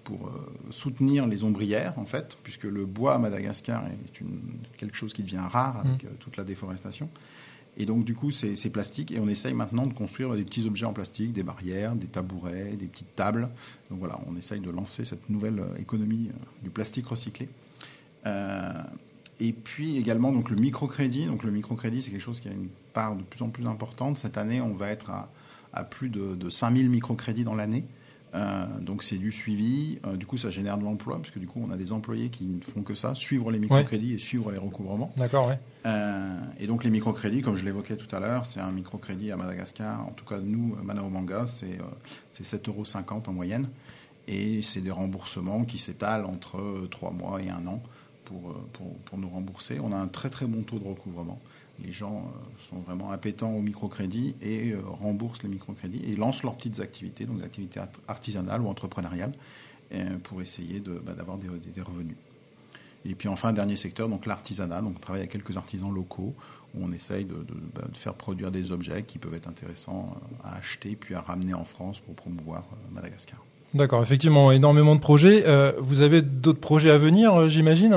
pour 0.03 0.27
euh, 0.27 0.71
soutenir 0.71 1.27
les 1.27 1.43
ombrières, 1.43 1.93
en 1.97 2.05
fait, 2.05 2.37
puisque 2.43 2.63
le 2.63 2.85
bois 2.85 3.15
à 3.15 3.17
Madagascar 3.19 3.85
est 3.85 4.19
une, 4.19 4.39
quelque 4.77 4.97
chose 4.97 5.13
qui 5.13 5.21
devient 5.21 5.37
rare 5.37 5.81
avec 5.85 6.05
euh, 6.05 6.09
toute 6.19 6.37
la 6.37 6.43
déforestation. 6.43 7.07
Et 7.77 7.85
donc, 7.85 8.03
du 8.03 8.15
coup, 8.15 8.31
c'est 8.31 8.69
plastique. 8.69 9.11
Et 9.11 9.19
on 9.19 9.29
essaye 9.29 9.53
maintenant 9.53 9.85
de 9.85 9.93
construire 9.93 10.33
des 10.33 10.43
petits 10.43 10.65
objets 10.65 10.85
en 10.85 10.91
plastique, 10.91 11.31
des 11.31 11.43
barrières, 11.43 11.95
des 11.95 12.07
tabourets, 12.07 12.73
des 12.77 12.87
petites 12.87 13.15
tables. 13.15 13.47
Donc 13.89 13.99
voilà, 13.99 14.19
on 14.27 14.35
essaye 14.35 14.59
de 14.59 14.69
lancer 14.69 15.05
cette 15.05 15.29
nouvelle 15.29 15.63
économie 15.79 16.31
du 16.63 16.69
plastique 16.69 17.07
recyclé. 17.07 17.47
Euh, 18.25 18.83
et 19.39 19.53
puis 19.53 19.97
également 19.97 20.31
donc 20.31 20.49
le 20.49 20.55
microcrédit. 20.55 21.25
Donc 21.25 21.43
le 21.43 21.51
microcrédit, 21.51 22.01
c'est 22.01 22.11
quelque 22.11 22.21
chose 22.21 22.39
qui 22.39 22.47
a 22.47 22.51
une 22.51 22.69
part 22.93 23.15
de 23.15 23.23
plus 23.23 23.41
en 23.41 23.49
plus 23.49 23.65
importante. 23.67 24.17
Cette 24.17 24.37
année, 24.37 24.61
on 24.61 24.73
va 24.73 24.89
être 24.89 25.09
à, 25.09 25.29
à 25.73 25.83
plus 25.83 26.09
de, 26.09 26.35
de 26.35 26.49
5000 26.49 26.89
microcrédits 26.89 27.43
dans 27.43 27.55
l'année. 27.55 27.85
Euh, 28.33 28.65
donc 28.79 29.03
c'est 29.03 29.17
du 29.17 29.31
suivi. 29.31 29.99
Euh, 30.05 30.15
du 30.15 30.25
coup, 30.25 30.37
ça 30.37 30.49
génère 30.49 30.77
de 30.77 30.83
l'emploi, 30.83 31.17
parce 31.17 31.31
que 31.31 31.39
du 31.39 31.47
coup, 31.47 31.61
on 31.65 31.71
a 31.71 31.77
des 31.77 31.91
employés 31.91 32.29
qui 32.29 32.45
ne 32.45 32.61
font 32.61 32.81
que 32.81 32.95
ça, 32.95 33.13
suivre 33.13 33.51
les 33.51 33.59
microcrédits 33.59 34.13
et 34.13 34.17
suivre 34.17 34.51
les 34.51 34.57
recouvrements. 34.57 35.11
D'accord, 35.17 35.47
ouais. 35.47 35.59
Euh, 35.85 36.39
et 36.59 36.67
donc 36.67 36.83
les 36.83 36.91
microcrédits, 36.91 37.41
comme 37.41 37.57
je 37.57 37.65
l'évoquais 37.65 37.97
tout 37.97 38.13
à 38.15 38.19
l'heure, 38.19 38.45
c'est 38.45 38.59
un 38.59 38.71
microcrédit 38.71 39.31
à 39.31 39.37
Madagascar. 39.37 40.05
En 40.05 40.11
tout 40.11 40.25
cas, 40.25 40.39
nous, 40.39 40.75
Manao 40.83 41.09
Manga, 41.09 41.45
c'est 41.47 41.79
euh, 41.79 42.09
c'est 42.31 42.45
7,50 42.45 42.69
euros 42.69 43.23
en 43.27 43.33
moyenne. 43.33 43.67
Et 44.27 44.61
c'est 44.61 44.81
des 44.81 44.91
remboursements 44.91 45.65
qui 45.65 45.79
s'étalent 45.79 46.25
entre 46.25 46.57
euh, 46.57 46.87
3 46.89 47.11
mois 47.11 47.41
et 47.41 47.49
1 47.49 47.65
an 47.67 47.81
pour, 48.25 48.51
euh, 48.51 48.53
pour, 48.73 48.93
pour 49.05 49.17
nous 49.17 49.29
rembourser. 49.29 49.79
On 49.79 49.91
a 49.91 49.97
un 49.97 50.07
très 50.07 50.29
très 50.29 50.45
bon 50.45 50.63
taux 50.63 50.79
de 50.79 50.87
recouvrement. 50.87 51.39
Les 51.83 51.91
gens 51.91 52.17
euh, 52.27 52.69
sont 52.69 52.79
vraiment 52.81 53.11
appétents 53.11 53.51
au 53.53 53.61
microcrédit 53.61 54.35
et 54.41 54.71
euh, 54.73 54.81
remboursent 54.83 55.43
les 55.43 55.49
microcrédits 55.49 56.03
et 56.05 56.15
lancent 56.15 56.43
leurs 56.43 56.55
petites 56.55 56.79
activités, 56.79 57.25
donc 57.25 57.37
des 57.39 57.43
activités 57.45 57.79
art- 57.79 57.89
artisanales 58.07 58.61
ou 58.61 58.67
entrepreneuriales, 58.67 59.33
pour 60.23 60.41
essayer 60.41 60.79
de, 60.79 60.93
bah, 61.05 61.13
d'avoir 61.13 61.37
des, 61.37 61.47
des- 61.49 61.71
des 61.71 61.81
revenus. 61.81 62.15
Et 63.03 63.15
puis 63.15 63.27
enfin, 63.27 63.51
dernier 63.51 63.75
secteur, 63.75 64.07
donc 64.07 64.25
l'artisanat. 64.25 64.81
On 64.85 64.91
travaille 64.93 65.21
avec 65.21 65.31
quelques 65.31 65.57
artisans 65.57 65.91
locaux 65.93 66.33
où 66.75 66.85
on 66.85 66.91
essaye 66.93 67.25
de, 67.25 67.33
de- 67.33 67.55
bah, 67.75 67.81
de 67.91 67.97
faire 67.97 68.13
produire 68.13 68.51
des 68.51 68.71
objets 68.71 69.03
qui 69.03 69.17
peuvent 69.17 69.33
être 69.33 69.49
intéressants 69.49 70.15
à 70.43 70.55
acheter 70.55 70.95
puis 70.95 71.13
à 71.15 71.21
ramener 71.21 71.53
en 71.55 71.65
France 71.65 71.99
pour 71.99 72.15
promouvoir 72.15 72.63
Madagascar. 72.91 73.43
D'accord, 73.73 74.03
effectivement, 74.03 74.51
énormément 74.51 74.95
de 74.95 74.99
projets. 74.99 75.43
Euh, 75.47 75.71
vous 75.79 76.01
avez 76.01 76.21
d'autres 76.21 76.59
projets 76.59 76.91
à 76.91 76.97
venir, 76.97 77.33
euh, 77.35 77.47
j'imagine? 77.47 77.95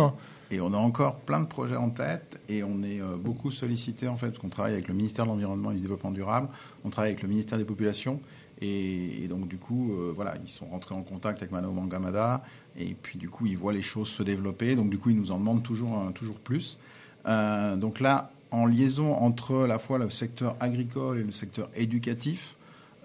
Et 0.53 0.61
on 0.61 0.73
a 0.73 0.77
encore 0.77 1.17
plein 1.17 1.41
de 1.41 1.47
projets 1.47 1.75
en 1.75 1.91
tête 1.91 2.39
et 2.49 2.63
on 2.63 2.85
est 2.85 3.01
euh, 3.01 3.17
beaucoup 3.19 3.51
sollicité 3.51 4.07
en 4.07 4.17
fait 4.17 4.29
parce 4.29 4.39
qu'on 4.39 4.51
travaille 4.51 4.75
avec 4.75 4.87
le 4.87 4.95
ministère 4.95 5.25
de 5.25 5.31
l'Environnement 5.31 5.73
et 5.73 5.75
du 5.75 5.81
Développement 5.81 6.13
durable, 6.13 6.49
on 6.85 6.91
travaille 6.91 7.11
avec 7.11 7.23
le 7.23 7.29
ministère 7.29 7.59
des 7.59 7.65
Populations 7.65 8.21
et, 8.61 9.27
donc 9.29 9.49
du 9.49 9.57
coup 9.57 9.93
voilà 10.15 10.37
ils 10.45 10.51
sont 10.51 10.67
rentrés 10.67 10.95
en 10.95 11.03
contact 11.03 11.39
avec 11.39 11.51
Mano 11.51 11.73
Mangamada 11.73 12.45
et 12.79 12.95
puis 12.95 13.19
du 13.19 13.29
coup 13.29 13.47
ils 13.47 13.59
voient 13.59 13.73
les 13.73 13.83
choses 13.83 14.09
se 14.09 14.23
développer 14.23 14.77
donc 14.77 14.91
du 14.91 14.99
coup 14.99 15.11
ils 15.11 15.17
nous 15.17 15.33
en 15.33 15.39
demandent 15.39 15.65
toujours 15.65 16.01
toujours 16.15 16.37
plus. 16.37 16.79
Donc 17.27 17.99
là 17.99 18.31
en 18.53 18.67
liaison 18.67 19.13
entre 19.15 19.67
la 19.67 19.81
fois 19.81 19.99
le 19.99 20.09
secteur 20.09 20.55
agricole 20.61 21.19
et 21.19 21.25
le 21.25 21.33
secteur 21.33 21.69
éducatif. 21.75 22.57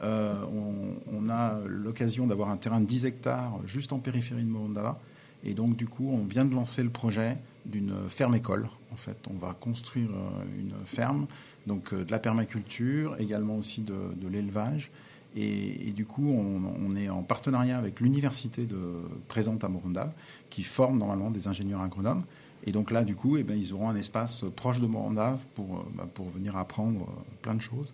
Euh, 0.01 0.33
on, 1.11 1.29
a 1.29 1.59
l'occasion 1.67 2.25
d'avoir 2.25 2.49
un 2.49 2.57
terrain 2.57 2.79
de 2.79 2.85
10 2.85 3.05
hectares 3.05 3.59
juste 3.65 3.93
en 3.93 3.99
périphérie 3.99 4.43
de 4.43 4.49
Morondava. 4.49 4.99
Et 5.43 5.53
donc, 5.53 5.75
du 5.75 5.87
coup, 5.87 6.09
on 6.11 6.25
vient 6.25 6.45
de 6.45 6.53
lancer 6.53 6.83
le 6.83 6.89
projet 6.89 7.37
d'une 7.65 7.93
ferme-école. 8.07 8.67
En 8.91 8.95
fait, 8.95 9.17
on 9.29 9.37
va 9.37 9.53
construire 9.53 10.09
euh, 10.09 10.59
une 10.59 10.73
ferme, 10.85 11.27
donc 11.67 11.93
euh, 11.93 12.03
de 12.03 12.11
la 12.11 12.19
permaculture, 12.19 13.15
également 13.19 13.57
aussi 13.57 13.81
de, 13.81 14.27
l'élevage. 14.29 14.91
Et, 15.35 15.93
du 15.95 16.05
coup, 16.05 16.27
on, 16.27 16.95
est 16.95 17.07
en 17.07 17.21
partenariat 17.21 17.77
avec 17.77 17.99
l'université 17.99 18.65
de, 18.65 18.77
présente 19.27 19.63
à 19.63 19.69
Morondava, 19.69 20.11
qui 20.49 20.63
forme 20.63 20.97
normalement 20.97 21.29
des 21.29 21.47
ingénieurs 21.47 21.81
agronomes. 21.81 22.23
Et 22.65 22.71
donc 22.71 22.89
là, 22.89 23.03
du 23.03 23.15
coup, 23.15 23.37
eh 23.37 23.43
ben, 23.43 23.55
ils 23.55 23.71
auront 23.71 23.89
un 23.89 23.95
espace 23.95 24.43
proche 24.55 24.79
de 24.79 24.87
Morondave 24.87 25.45
pour, 25.53 25.85
bah, 25.93 26.07
pour 26.13 26.29
venir 26.29 26.57
apprendre 26.57 27.07
plein 27.43 27.53
de 27.53 27.61
choses 27.61 27.93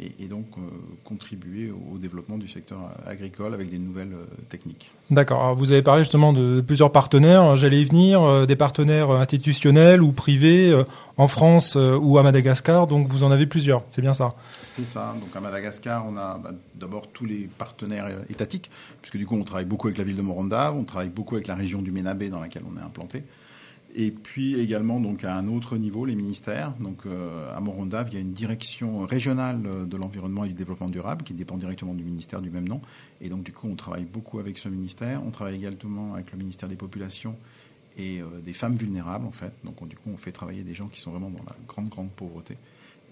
et, 0.00 0.24
et 0.24 0.28
donc 0.28 0.46
euh, 0.56 0.62
contribuer 1.04 1.70
au, 1.70 1.94
au 1.94 1.98
développement 1.98 2.38
du 2.38 2.48
secteur 2.48 2.78
agricole 3.06 3.54
avec 3.54 3.70
des 3.70 3.78
nouvelles 3.78 4.14
euh, 4.14 4.24
techniques. 4.48 4.90
D'accord. 5.10 5.54
Vous 5.54 5.70
avez 5.72 5.82
parlé 5.82 6.02
justement 6.02 6.32
de 6.32 6.60
plusieurs 6.60 6.92
partenaires. 6.92 7.56
J'allais 7.56 7.82
y 7.82 7.84
venir, 7.84 8.22
euh, 8.22 8.46
des 8.46 8.56
partenaires 8.56 9.10
institutionnels 9.10 10.02
ou 10.02 10.12
privés 10.12 10.74
en 11.16 11.28
France 11.28 11.76
ou 11.76 12.18
à 12.18 12.22
Madagascar. 12.22 12.86
Donc 12.86 13.08
vous 13.08 13.22
en 13.22 13.30
avez 13.30 13.46
plusieurs. 13.46 13.82
C'est 13.90 14.02
bien 14.02 14.14
ça. 14.14 14.34
C'est 14.62 14.84
ça. 14.84 15.14
Donc 15.20 15.34
à 15.34 15.40
Madagascar, 15.40 16.04
on 16.06 16.16
a 16.16 16.38
bah, 16.38 16.52
d'abord 16.74 17.08
tous 17.08 17.26
les 17.26 17.48
partenaires 17.58 18.06
étatiques, 18.30 18.70
puisque 19.02 19.16
du 19.16 19.26
coup, 19.26 19.36
on 19.36 19.44
travaille 19.44 19.66
beaucoup 19.66 19.88
avec 19.88 19.98
la 19.98 20.04
ville 20.04 20.16
de 20.16 20.22
Morondave, 20.22 20.76
on 20.76 20.84
travaille 20.84 21.08
beaucoup 21.08 21.34
avec 21.34 21.46
la 21.46 21.54
région 21.54 21.82
du 21.82 21.90
Ménabé 21.90 22.28
dans 22.28 22.40
laquelle 22.40 22.62
on 22.72 22.78
est 22.78 22.82
implanté. 22.82 23.24
Et 23.96 24.12
puis 24.12 24.54
également 24.60 25.00
donc 25.00 25.24
à 25.24 25.36
un 25.36 25.48
autre 25.48 25.76
niveau, 25.76 26.04
les 26.04 26.14
ministères. 26.14 26.74
Donc 26.78 27.06
euh, 27.06 27.54
à 27.56 27.60
Morondave, 27.60 28.08
il 28.10 28.14
y 28.14 28.16
a 28.18 28.20
une 28.20 28.32
direction 28.32 29.04
régionale 29.04 29.60
de 29.88 29.96
l'environnement 29.96 30.44
et 30.44 30.48
du 30.48 30.54
développement 30.54 30.88
durable 30.88 31.24
qui 31.24 31.34
dépend 31.34 31.56
directement 31.56 31.94
du 31.94 32.04
ministère 32.04 32.40
du 32.40 32.50
même 32.50 32.68
nom. 32.68 32.80
Et 33.20 33.28
donc 33.28 33.42
du 33.42 33.52
coup, 33.52 33.68
on 33.68 33.74
travaille 33.74 34.04
beaucoup 34.04 34.38
avec 34.38 34.58
ce 34.58 34.68
ministère. 34.68 35.22
On 35.26 35.30
travaille 35.30 35.56
également 35.56 36.14
avec 36.14 36.30
le 36.30 36.38
ministère 36.38 36.68
des 36.68 36.76
populations 36.76 37.34
et 37.98 38.20
euh, 38.20 38.26
des 38.44 38.52
femmes 38.52 38.76
vulnérables 38.76 39.26
en 39.26 39.32
fait. 39.32 39.52
Donc 39.64 39.82
on- 39.82 39.86
du 39.86 39.96
coup, 39.96 40.10
on 40.14 40.16
fait 40.16 40.32
travailler 40.32 40.62
des 40.62 40.74
gens 40.74 40.86
qui 40.86 41.00
sont 41.00 41.10
vraiment 41.10 41.30
dans 41.30 41.42
la 41.44 41.56
grande 41.66 41.88
grande 41.88 42.10
pauvreté. 42.10 42.56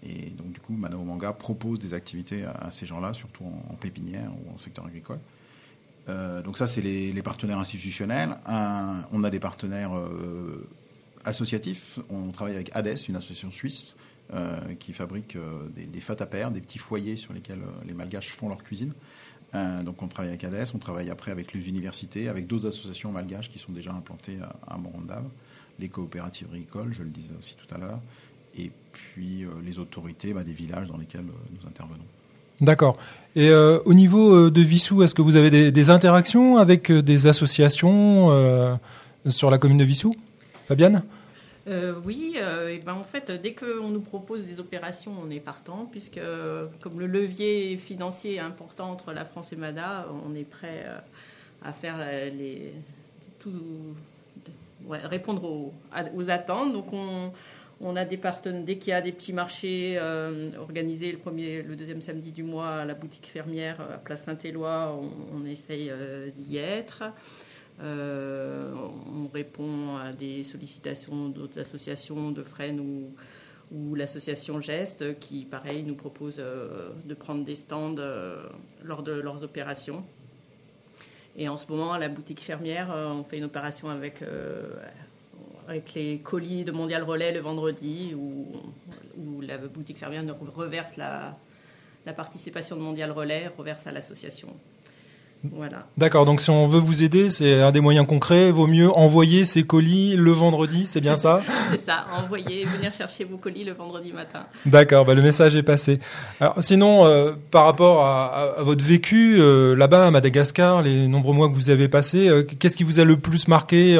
Et 0.04 0.30
donc 0.30 0.52
du 0.52 0.60
coup, 0.60 0.74
Manao 0.74 1.02
Manga 1.02 1.32
propose 1.32 1.80
des 1.80 1.92
activités 1.92 2.44
à, 2.44 2.70
ces 2.70 2.86
gens-là, 2.86 3.12
surtout 3.14 3.42
en 3.68 3.74
pépinière 3.74 4.30
ou 4.46 4.54
en 4.54 4.58
secteur 4.58 4.86
agricole. 4.86 5.18
Euh, 6.08 6.42
donc 6.42 6.58
ça, 6.58 6.66
c'est 6.66 6.80
les, 6.80 7.22
partenaires 7.22 7.58
institutionnels. 7.58 8.36
On 8.46 9.24
a 9.24 9.30
des 9.30 9.40
partenaires 9.40 9.96
euh, 9.96 10.66
associatifs. 11.24 11.98
On 12.10 12.30
travaille 12.30 12.54
avec 12.54 12.70
ADES, 12.74 12.96
une 13.08 13.16
association 13.16 13.50
suisse 13.50 13.96
euh, 14.32 14.58
qui 14.78 14.92
fabrique 14.92 15.36
des, 15.74 15.86
des 15.86 16.00
fatapères, 16.00 16.50
des 16.50 16.60
petits 16.60 16.78
foyers 16.78 17.16
sur 17.16 17.32
lesquels 17.32 17.60
les 17.86 17.92
malgaches 17.92 18.32
font 18.32 18.48
leur 18.48 18.62
cuisine. 18.62 18.92
Donc 19.82 20.02
on 20.02 20.08
travaille 20.08 20.28
avec 20.28 20.44
ADES, 20.44 20.72
on 20.74 20.78
travaille 20.78 21.08
après 21.08 21.30
avec 21.30 21.54
les 21.54 21.70
universités, 21.70 22.28
avec 22.28 22.46
d'autres 22.46 22.68
associations 22.68 23.10
malgaches 23.12 23.50
qui 23.50 23.58
sont 23.58 23.72
déjà 23.72 23.92
implantées 23.92 24.36
à, 24.42 24.74
à 24.74 25.22
les 25.78 25.88
coopératives 25.88 26.48
agricoles, 26.52 26.92
je 26.92 27.02
le 27.02 27.08
disais 27.08 27.32
aussi 27.38 27.56
tout 27.56 27.74
à 27.74 27.78
l'heure, 27.78 28.00
et 28.58 28.70
puis 28.92 29.46
les 29.64 29.78
autorités 29.78 30.34
bah, 30.34 30.44
des 30.44 30.52
villages 30.52 30.88
dans 30.88 30.98
lesquels 30.98 31.24
nous 31.24 31.66
intervenons. 31.66 32.04
D'accord. 32.60 32.96
Et 33.36 33.50
euh, 33.50 33.78
au 33.84 33.94
niveau 33.94 34.34
euh, 34.34 34.50
de 34.50 34.60
Vissou, 34.60 35.02
est-ce 35.02 35.14
que 35.14 35.22
vous 35.22 35.36
avez 35.36 35.70
des, 35.70 35.90
interactions 35.90 36.56
avec 36.56 36.90
euh, 36.90 37.02
des 37.02 37.26
associations 37.26 38.78
sur 39.28 39.50
la 39.50 39.58
commune 39.58 39.78
de 39.78 39.84
Vissou 39.84 40.14
Fabienne? 40.66 41.02
Oui, 42.02 42.36
et 42.38 42.78
ben 42.78 42.94
en 42.94 43.04
fait, 43.04 43.30
dès 43.30 43.52
qu'on 43.52 43.88
nous 43.90 44.00
propose 44.00 44.46
des 44.46 44.58
opérations, 44.58 45.12
on 45.22 45.30
est 45.30 45.38
partant, 45.38 45.86
puisque 45.90 46.20
comme 46.80 46.98
le 46.98 47.06
levier 47.06 47.76
financier 47.76 48.36
est 48.36 48.40
important 48.40 48.90
entre 48.90 49.12
la 49.12 49.26
France 49.26 49.52
et 49.52 49.56
MADA, 49.56 50.06
on 50.26 50.34
est 50.34 50.48
prêt 50.48 50.86
à 51.62 51.74
faire 51.74 51.98
les, 52.32 52.72
tout, 53.38 53.52
répondre 54.88 55.44
aux, 55.44 55.74
aux 56.16 56.30
attentes. 56.30 56.72
Donc 56.72 56.90
on, 56.94 57.32
on 57.80 57.96
a 57.96 58.04
des 58.04 58.16
partenaires, 58.16 58.64
dès 58.64 58.76
qu'il 58.76 58.90
y 58.90 58.94
a 58.94 59.00
des 59.00 59.12
petits 59.12 59.32
marchés 59.32 59.96
euh, 59.98 60.50
organisés 60.58 61.12
le, 61.12 61.18
premier, 61.18 61.62
le 61.62 61.76
deuxième 61.76 62.00
samedi 62.00 62.32
du 62.32 62.42
mois 62.42 62.70
à 62.70 62.84
la 62.84 62.94
boutique 62.94 63.26
fermière 63.26 63.80
euh, 63.80 63.94
à 63.94 63.98
Place 63.98 64.24
Saint-Éloi, 64.24 65.00
on, 65.32 65.44
essaye 65.44 65.88
euh, 65.90 66.30
d'y 66.30 66.56
être. 66.56 67.04
On 67.80 69.28
répond 69.32 69.96
à 69.98 70.12
des 70.12 70.42
sollicitations 70.42 71.28
d'autres 71.28 71.60
associations 71.60 72.32
de 72.32 72.42
Fresnes 72.42 72.80
ou, 72.80 73.94
l'association 73.94 74.60
Geste 74.60 75.18
qui, 75.20 75.44
pareil, 75.44 75.84
nous 75.84 75.94
propose 75.94 76.38
de 76.38 77.14
prendre 77.14 77.44
des 77.44 77.54
stands 77.54 77.94
lors 78.82 79.02
de 79.04 79.12
leurs 79.12 79.44
opérations. 79.44 80.04
Et 81.36 81.48
en 81.48 81.56
ce 81.56 81.68
moment, 81.68 81.92
à 81.92 81.98
la 81.98 82.08
boutique 82.08 82.40
fermière, 82.40 82.88
on 82.90 83.22
fait 83.22 83.38
une 83.38 83.44
opération 83.44 83.90
avec, 83.90 84.24
avec 85.68 85.94
les 85.94 86.18
colis 86.18 86.64
de 86.64 86.72
Mondial 86.72 87.02
Relais 87.02 87.32
le 87.32 87.40
vendredi 87.40 88.14
où, 88.16 88.46
où 89.18 89.40
la 89.42 89.58
boutique 89.58 89.98
fermière 89.98 90.24
reverse 90.56 90.96
la, 90.96 91.36
la 92.06 92.12
participation 92.14 92.76
de 92.76 92.80
Mondial 92.80 93.10
Relais, 93.10 93.50
reverse 93.56 93.86
à 93.86 93.92
l'association. 93.92 94.48
Voilà. 95.52 95.86
D'accord, 95.96 96.24
donc 96.24 96.40
si 96.40 96.50
on 96.50 96.66
veut 96.66 96.80
vous 96.80 97.04
aider, 97.04 97.30
c'est 97.30 97.60
un 97.60 97.70
des 97.70 97.80
moyens 97.80 98.06
concrets, 98.06 98.50
vaut 98.50 98.66
mieux 98.66 98.90
envoyer 98.90 99.44
ces 99.44 99.62
colis 99.62 100.16
le 100.16 100.32
vendredi, 100.32 100.84
c'est 100.86 101.00
bien 101.00 101.16
ça 101.16 101.42
C'est 101.70 101.80
ça, 101.80 102.06
envoyez, 102.18 102.64
venir 102.64 102.92
chercher 102.92 103.22
vos 103.22 103.36
colis 103.36 103.62
le 103.62 103.72
vendredi 103.72 104.12
matin. 104.12 104.46
D'accord, 104.66 105.04
bah 105.04 105.14
le 105.14 105.22
message 105.22 105.54
est 105.54 105.62
passé. 105.62 106.00
Alors 106.40 106.56
sinon, 106.60 107.04
euh, 107.04 107.32
par 107.52 107.66
rapport 107.66 108.04
à, 108.04 108.56
votre 108.62 108.84
vécu 108.84 109.36
euh, 109.38 109.76
là-bas 109.76 110.08
à 110.08 110.10
Madagascar, 110.10 110.82
les 110.82 111.06
nombreux 111.06 111.34
mois 111.34 111.48
que 111.48 111.54
vous 111.54 111.70
avez 111.70 111.88
passés, 111.88 112.28
euh, 112.28 112.42
qu'est-ce 112.42 112.76
qui 112.76 112.84
vous 112.84 112.98
a 112.98 113.04
le 113.04 113.16
plus 113.16 113.46
marqué 113.46 113.96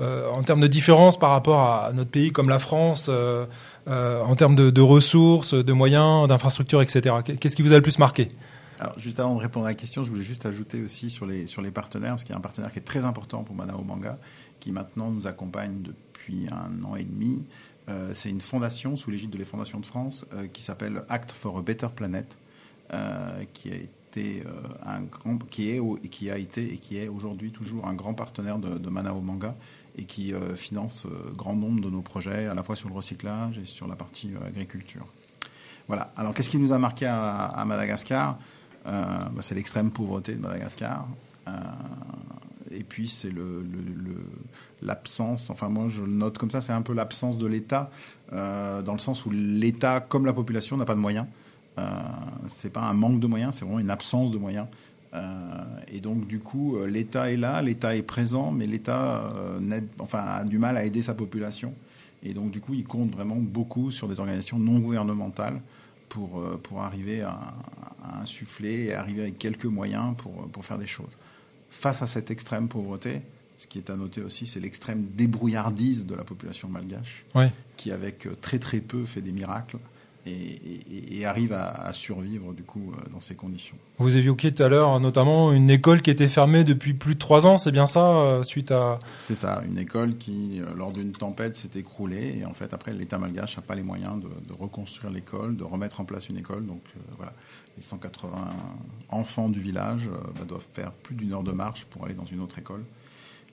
en 0.00 0.42
termes 0.42 0.60
de 0.60 0.66
différence 0.66 1.18
par 1.18 1.30
rapport 1.30 1.60
à 1.60 1.92
notre 1.92 2.10
pays 2.10 2.32
comme 2.32 2.48
la 2.48 2.58
France, 2.58 3.06
euh, 3.08 3.44
euh, 3.88 4.22
en 4.22 4.34
termes 4.36 4.56
de, 4.56 4.80
ressources, 4.80 5.54
de 5.54 5.72
moyens, 5.72 6.28
d'infrastructures, 6.28 6.82
etc. 6.82 7.16
Qu'est-ce 7.38 7.56
qui 7.56 7.62
vous 7.62 7.72
a 7.72 7.76
le 7.76 7.82
plus 7.82 7.98
marqué? 7.98 8.28
Alors, 8.78 8.98
juste 8.98 9.20
avant 9.20 9.34
de 9.34 9.40
répondre 9.40 9.66
à 9.66 9.70
la 9.70 9.74
question, 9.74 10.04
je 10.04 10.10
voulais 10.10 10.22
juste 10.22 10.46
ajouter 10.46 10.82
aussi 10.82 11.10
sur 11.10 11.26
les, 11.26 11.46
sur 11.46 11.60
les 11.60 11.70
partenaires, 11.70 12.12
parce 12.12 12.24
qu'il 12.24 12.32
y 12.32 12.34
a 12.34 12.38
un 12.38 12.42
partenaire 12.42 12.72
qui 12.72 12.78
est 12.78 12.82
très 12.82 13.04
important 13.04 13.42
pour 13.42 13.54
Manao 13.54 13.82
Manga, 13.82 14.18
qui 14.58 14.72
maintenant 14.72 15.10
nous 15.10 15.26
accompagne 15.26 15.82
depuis 15.82 16.46
un 16.50 16.82
an 16.84 16.96
et 16.96 17.04
demi. 17.04 17.42
Euh, 17.88 18.10
c'est 18.14 18.30
une 18.30 18.40
fondation 18.40 18.96
sous 18.96 19.10
l'égide 19.10 19.30
de 19.30 19.38
les 19.38 19.44
Fondations 19.44 19.80
de 19.80 19.86
France 19.86 20.24
euh, 20.32 20.46
qui 20.46 20.62
s'appelle 20.62 21.02
Act 21.08 21.32
for 21.32 21.58
a 21.58 21.62
Better 21.62 21.88
Planet, 21.94 22.38
euh, 22.92 23.44
qui 23.52 23.70
a 23.70 23.74
été 23.74 24.42
euh, 24.46 24.50
un 24.84 25.02
grand, 25.02 25.38
qui 25.50 25.70
est, 25.70 26.08
qui 26.08 26.30
a 26.30 26.38
été 26.38 26.72
et 26.72 26.78
qui 26.78 26.98
est 26.98 27.08
aujourd'hui 27.08 27.50
toujours 27.50 27.86
un 27.86 27.94
grand 27.94 28.14
partenaire 28.14 28.58
de, 28.58 28.78
de 28.78 28.88
Manao 28.88 29.20
Manga 29.20 29.54
et 29.96 30.04
qui 30.04 30.32
euh, 30.32 30.56
finance 30.56 31.06
euh, 31.06 31.30
grand 31.36 31.54
nombre 31.54 31.80
de 31.80 31.90
nos 31.90 32.02
projets, 32.02 32.46
à 32.46 32.54
la 32.54 32.62
fois 32.62 32.76
sur 32.76 32.88
le 32.88 32.94
recyclage 32.94 33.58
et 33.58 33.66
sur 33.66 33.86
la 33.86 33.96
partie 33.96 34.30
euh, 34.34 34.46
agriculture. 34.46 35.06
Voilà. 35.88 36.12
Alors, 36.16 36.34
qu'est-ce 36.34 36.50
qui 36.50 36.58
nous 36.58 36.72
a 36.72 36.78
marqué 36.78 37.06
à, 37.06 37.64
Madagascar? 37.66 38.38
Bah, 38.84 39.30
C'est 39.40 39.56
l'extrême 39.56 39.90
pauvreté 39.90 40.34
de 40.34 40.40
Madagascar. 40.40 41.08
Et 42.70 42.84
puis, 42.84 43.08
c'est 43.08 43.32
l'absence, 44.82 45.50
enfin, 45.50 45.68
moi, 45.68 45.88
je 45.88 46.02
le 46.02 46.12
note 46.12 46.38
comme 46.38 46.50
ça, 46.50 46.60
c'est 46.60 46.72
un 46.72 46.82
peu 46.82 46.92
l'absence 46.92 47.38
de 47.38 47.46
l'État, 47.46 47.90
dans 48.30 48.92
le 48.92 49.00
sens 49.00 49.26
où 49.26 49.30
l'État, 49.32 49.98
comme 49.98 50.26
la 50.26 50.32
population, 50.32 50.76
n'a 50.76 50.84
pas 50.84 50.94
de 50.94 51.00
moyens. 51.00 51.26
Euh, 51.78 51.82
c'est 52.48 52.70
pas 52.70 52.82
un 52.82 52.92
manque 52.92 53.20
de 53.20 53.26
moyens, 53.26 53.54
c'est 53.54 53.64
vraiment 53.64 53.80
une 53.80 53.90
absence 53.90 54.30
de 54.30 54.38
moyens. 54.38 54.66
Euh, 55.12 55.64
et 55.92 56.00
donc, 56.00 56.26
du 56.26 56.38
coup, 56.38 56.76
euh, 56.76 56.86
l'État 56.86 57.30
est 57.32 57.36
là, 57.36 57.62
l'État 57.62 57.96
est 57.96 58.02
présent, 58.02 58.52
mais 58.52 58.66
l'État 58.66 59.32
euh, 59.34 59.80
enfin, 59.98 60.20
a 60.20 60.44
du 60.44 60.58
mal 60.58 60.76
à 60.76 60.84
aider 60.84 61.02
sa 61.02 61.14
population. 61.14 61.74
Et 62.22 62.32
donc, 62.34 62.50
du 62.50 62.60
coup, 62.60 62.74
il 62.74 62.84
compte 62.84 63.10
vraiment 63.10 63.36
beaucoup 63.36 63.90
sur 63.90 64.06
des 64.06 64.20
organisations 64.20 64.58
non 64.58 64.78
gouvernementales 64.78 65.60
pour, 66.08 66.42
pour 66.62 66.82
arriver 66.82 67.22
à, 67.22 67.38
à 68.02 68.20
insuffler 68.22 68.84
et 68.86 68.94
arriver 68.94 69.22
avec 69.22 69.38
quelques 69.38 69.64
moyens 69.64 70.14
pour, 70.16 70.48
pour 70.48 70.64
faire 70.64 70.78
des 70.78 70.86
choses. 70.86 71.16
Face 71.70 72.02
à 72.02 72.06
cette 72.06 72.30
extrême 72.30 72.68
pauvreté, 72.68 73.22
ce 73.56 73.66
qui 73.66 73.78
est 73.78 73.90
à 73.90 73.96
noter 73.96 74.20
aussi, 74.22 74.46
c'est 74.46 74.60
l'extrême 74.60 75.06
débrouillardise 75.14 76.04
de 76.06 76.14
la 76.14 76.24
population 76.24 76.68
malgache, 76.68 77.24
Ouais. 77.34 77.52
qui 77.76 77.90
avec 77.90 78.28
très 78.40 78.58
très 78.58 78.80
peu 78.80 79.04
fait 79.04 79.22
des 79.22 79.32
miracles 79.32 79.78
et, 80.26 80.30
et- 80.32 81.18
et 81.20 81.24
arrive 81.26 81.52
à, 81.52 81.68
à 81.70 81.92
survivre 81.92 82.52
du 82.52 82.62
coup 82.62 82.92
euh, 82.94 83.10
dans 83.12 83.20
ces 83.20 83.34
conditions. 83.34 83.76
Vous 83.98 84.16
évoquiez 84.16 84.52
tout 84.52 84.62
à 84.62 84.68
l'heure 84.68 84.98
notamment 85.00 85.52
une 85.52 85.70
école 85.70 86.02
qui 86.02 86.10
était 86.10 86.28
fermée 86.28 86.62
depuis 86.64 86.94
plus 86.94 87.14
de 87.14 87.18
trois 87.18 87.46
ans, 87.46 87.56
c'est 87.56 87.72
bien 87.72 87.86
ça, 87.86 88.06
euh, 88.06 88.42
suite 88.42 88.70
à... 88.70 88.98
C'est 89.16 89.34
ça, 89.34 89.62
une 89.68 89.78
école 89.78 90.16
qui, 90.16 90.60
euh, 90.60 90.66
lors 90.76 90.92
d'une 90.92 91.12
tempête, 91.12 91.56
s'est 91.56 91.70
écroulée. 91.78 92.38
Et 92.40 92.44
en 92.44 92.54
fait, 92.54 92.72
après, 92.74 92.92
l'État 92.92 93.18
malgache 93.18 93.56
n'a 93.56 93.62
pas 93.62 93.74
les 93.74 93.82
moyens 93.82 94.16
de, 94.20 94.28
de 94.28 94.52
reconstruire 94.58 95.10
l'école, 95.12 95.56
de 95.56 95.64
remettre 95.64 96.00
en 96.00 96.04
place 96.04 96.28
une 96.28 96.36
école. 96.38 96.66
Donc 96.66 96.82
euh, 96.96 97.00
voilà, 97.16 97.32
les 97.76 97.82
180 97.82 98.30
enfants 99.10 99.48
du 99.48 99.60
village 99.60 100.06
euh, 100.08 100.16
bah, 100.38 100.44
doivent 100.46 100.66
faire 100.72 100.92
plus 100.92 101.14
d'une 101.14 101.32
heure 101.32 101.42
de 101.44 101.52
marche 101.52 101.84
pour 101.86 102.04
aller 102.04 102.14
dans 102.14 102.26
une 102.26 102.40
autre 102.40 102.58
école. 102.58 102.84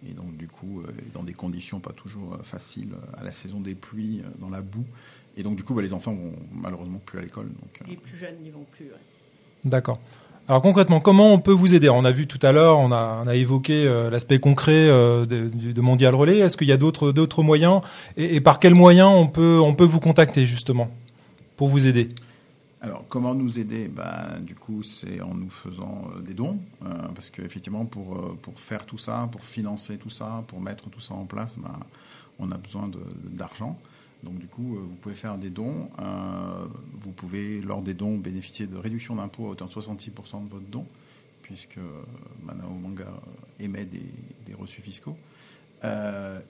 Et 0.08 0.14
donc, 0.14 0.38
du 0.38 0.48
coup, 0.48 0.84
dans 1.16 1.24
des 1.24 1.34
conditions 1.34 1.80
pas 1.80 1.92
toujours 1.92 2.38
faciles, 2.44 2.92
à 3.18 3.24
la 3.24 3.32
saison 3.32 3.60
des 3.60 3.74
pluies, 3.74 4.22
dans 4.40 4.50
la 4.50 4.62
boue. 4.62 4.86
Et 5.38 5.44
donc, 5.44 5.56
du 5.56 5.64
coup, 5.64 5.74
bah, 5.74 5.82
les 5.82 5.94
enfants 5.94 6.14
vont 6.14 6.34
malheureusement 6.54 7.00
plus 7.06 7.20
à 7.20 7.22
l'école. 7.22 7.46
Donc, 7.46 7.80
euh, 7.82 7.86
Les 7.90 7.96
plus 7.96 8.18
jeunes 8.18 8.36
n'y 8.44 8.50
vont 8.50 8.66
plus. 8.72 8.86
ouais. 8.86 8.92
D'accord. 9.64 10.00
Alors 10.50 10.62
concrètement, 10.62 11.02
comment 11.02 11.34
on 11.34 11.40
peut 11.40 11.52
vous 11.52 11.74
aider? 11.74 11.90
On 11.90 12.06
a 12.06 12.12
vu 12.12 12.26
tout 12.26 12.40
à 12.42 12.54
l'heure, 12.54 12.80
on 12.80 12.94
a, 12.94 13.22
on 13.24 13.28
a 13.28 13.36
évoqué 13.36 13.86
euh, 13.86 14.10
l'aspect 14.10 14.40
concret 14.40 14.88
euh, 14.88 15.26
de, 15.26 15.82
Mondial 15.82 16.16
Relais. 16.16 16.38
Est-ce 16.40 16.56
qu'il 16.56 16.70
y 16.70 16.72
a 16.72 16.78
d'autres 16.78 17.12
d'autres 17.12 17.44
moyens? 17.44 17.82
Et, 18.16 18.36
et 18.36 18.40
par 18.42 18.60
quels 18.60 18.74
moyens 18.74 19.10
on 19.14 19.28
peut 19.28 19.60
on 19.60 19.74
peut 19.74 19.84
vous 19.84 20.00
contacter 20.00 20.46
justement 20.46 20.90
pour 21.58 21.68
vous 21.68 21.86
aider? 21.86 22.08
Alors, 22.80 23.04
comment 23.10 23.34
nous 23.36 23.60
aider? 23.60 23.90
Ben, 23.90 24.40
Du 24.40 24.56
coup, 24.56 24.84
c'est 24.84 25.20
en 25.20 25.34
nous 25.34 25.50
faisant 25.50 26.08
euh, 26.16 26.22
des 26.22 26.34
dons, 26.34 26.58
euh, 26.86 26.88
parce 27.14 27.30
qu'effectivement, 27.30 27.84
pour, 27.86 28.16
euh, 28.16 28.38
pour 28.42 28.58
faire 28.60 28.86
tout 28.86 29.00
ça, 29.00 29.28
pour 29.30 29.44
financer 29.44 29.98
tout 29.98 30.12
ça, 30.12 30.44
pour 30.48 30.62
mettre 30.62 30.90
tout 30.90 31.02
ça 31.02 31.14
en 31.16 31.26
place, 31.26 31.58
ben, 31.58 31.74
on 32.40 32.50
a 32.52 32.58
besoin 32.58 32.88
de- 32.88 33.00
d'argent. 33.30 33.78
Donc, 34.24 34.40
du 34.40 34.48
coup, 34.48 34.76
euh, 34.76 34.80
vous 34.80 34.96
pouvez 34.96 35.16
faire 35.16 35.38
des 35.38 35.50
dons. 35.50 35.90
Euh, 36.00 36.66
vous 37.02 37.12
pouvez, 37.12 37.62
lors 37.62 37.82
des 37.82 37.94
dons, 37.94 38.18
bénéficier 38.18 38.68
de 38.68 38.78
réduction 38.78 39.16
d'impôt 39.16 39.48
à 39.48 39.50
hauteur 39.50 39.68
de 39.68 39.74
66% 39.74 40.46
de 40.46 40.50
votre 40.50 40.66
don, 40.66 40.86
puisque 41.42 41.78
euh, 41.78 42.04
Manao 42.44 42.70
Manga 42.70 43.08
émet 43.60 43.86
des, 43.86 44.06
des 44.46 44.54
reçus 44.54 44.82
fiscaux. 44.82 45.18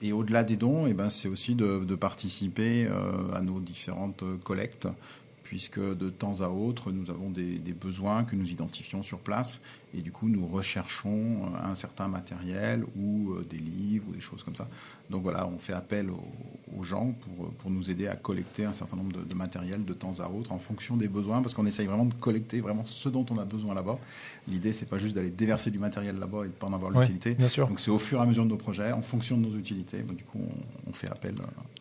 Et 0.00 0.12
au-delà 0.12 0.42
des 0.42 0.56
dons, 0.56 0.86
eh 0.86 0.94
ben, 0.94 1.10
c'est 1.10 1.28
aussi 1.28 1.54
de, 1.54 1.94
participer 1.94 2.88
à 3.34 3.42
nos 3.42 3.60
différentes 3.60 4.24
collectes, 4.42 4.88
puisque 5.48 5.80
de 5.80 6.10
temps 6.10 6.42
à 6.42 6.48
autre, 6.48 6.92
nous 6.92 7.08
avons 7.08 7.30
des, 7.30 7.58
des 7.58 7.72
besoins 7.72 8.24
que 8.24 8.36
nous 8.36 8.50
identifions 8.50 9.02
sur 9.02 9.18
place, 9.18 9.60
et 9.94 10.02
du 10.02 10.12
coup, 10.12 10.28
nous 10.28 10.46
recherchons 10.46 11.46
euh, 11.46 11.70
un 11.70 11.74
certain 11.74 12.06
matériel 12.06 12.84
ou 12.94 13.32
euh, 13.32 13.46
des 13.48 13.56
livres 13.56 14.04
ou 14.10 14.12
des 14.12 14.20
choses 14.20 14.42
comme 14.42 14.54
ça. 14.54 14.68
Donc 15.08 15.22
voilà, 15.22 15.48
on 15.48 15.56
fait 15.56 15.72
appel 15.72 16.10
aux, 16.10 16.22
aux 16.78 16.82
gens 16.82 17.12
pour, 17.12 17.46
euh, 17.46 17.50
pour 17.56 17.70
nous 17.70 17.90
aider 17.90 18.06
à 18.08 18.14
collecter 18.16 18.66
un 18.66 18.74
certain 18.74 18.96
nombre 18.98 19.12
de, 19.16 19.24
de 19.24 19.34
matériel 19.34 19.86
de 19.86 19.94
temps 19.94 20.20
à 20.20 20.28
autre 20.28 20.52
en 20.52 20.58
fonction 20.58 20.98
des 20.98 21.08
besoins, 21.08 21.40
parce 21.40 21.54
qu'on 21.54 21.64
essaye 21.64 21.86
vraiment 21.86 22.04
de 22.04 22.12
collecter 22.12 22.60
vraiment 22.60 22.84
ce 22.84 23.08
dont 23.08 23.24
on 23.30 23.38
a 23.38 23.46
besoin 23.46 23.72
là-bas. 23.74 23.98
L'idée, 24.48 24.74
c'est 24.74 24.84
pas 24.84 24.98
juste 24.98 25.14
d'aller 25.14 25.30
déverser 25.30 25.70
du 25.70 25.78
matériel 25.78 26.18
là-bas 26.18 26.44
et 26.44 26.48
de 26.48 26.52
pas 26.52 26.66
en 26.66 26.74
avoir 26.74 26.92
Ouais, 26.94 27.00
l'utilité. 27.00 27.34
bien 27.36 27.48
sûr. 27.48 27.66
Donc 27.68 27.80
c'est 27.80 27.90
au 27.90 27.98
fur 27.98 28.18
et 28.18 28.22
à 28.22 28.26
mesure 28.26 28.44
de 28.44 28.50
nos 28.50 28.56
projets, 28.58 28.92
en 28.92 29.00
fonction 29.00 29.38
de 29.38 29.46
nos 29.48 29.56
utilités. 29.56 30.00
Donc, 30.02 30.16
du 30.16 30.24
coup, 30.24 30.40
on, 30.86 30.90
on 30.90 30.92
fait 30.92 31.08
appel 31.08 31.34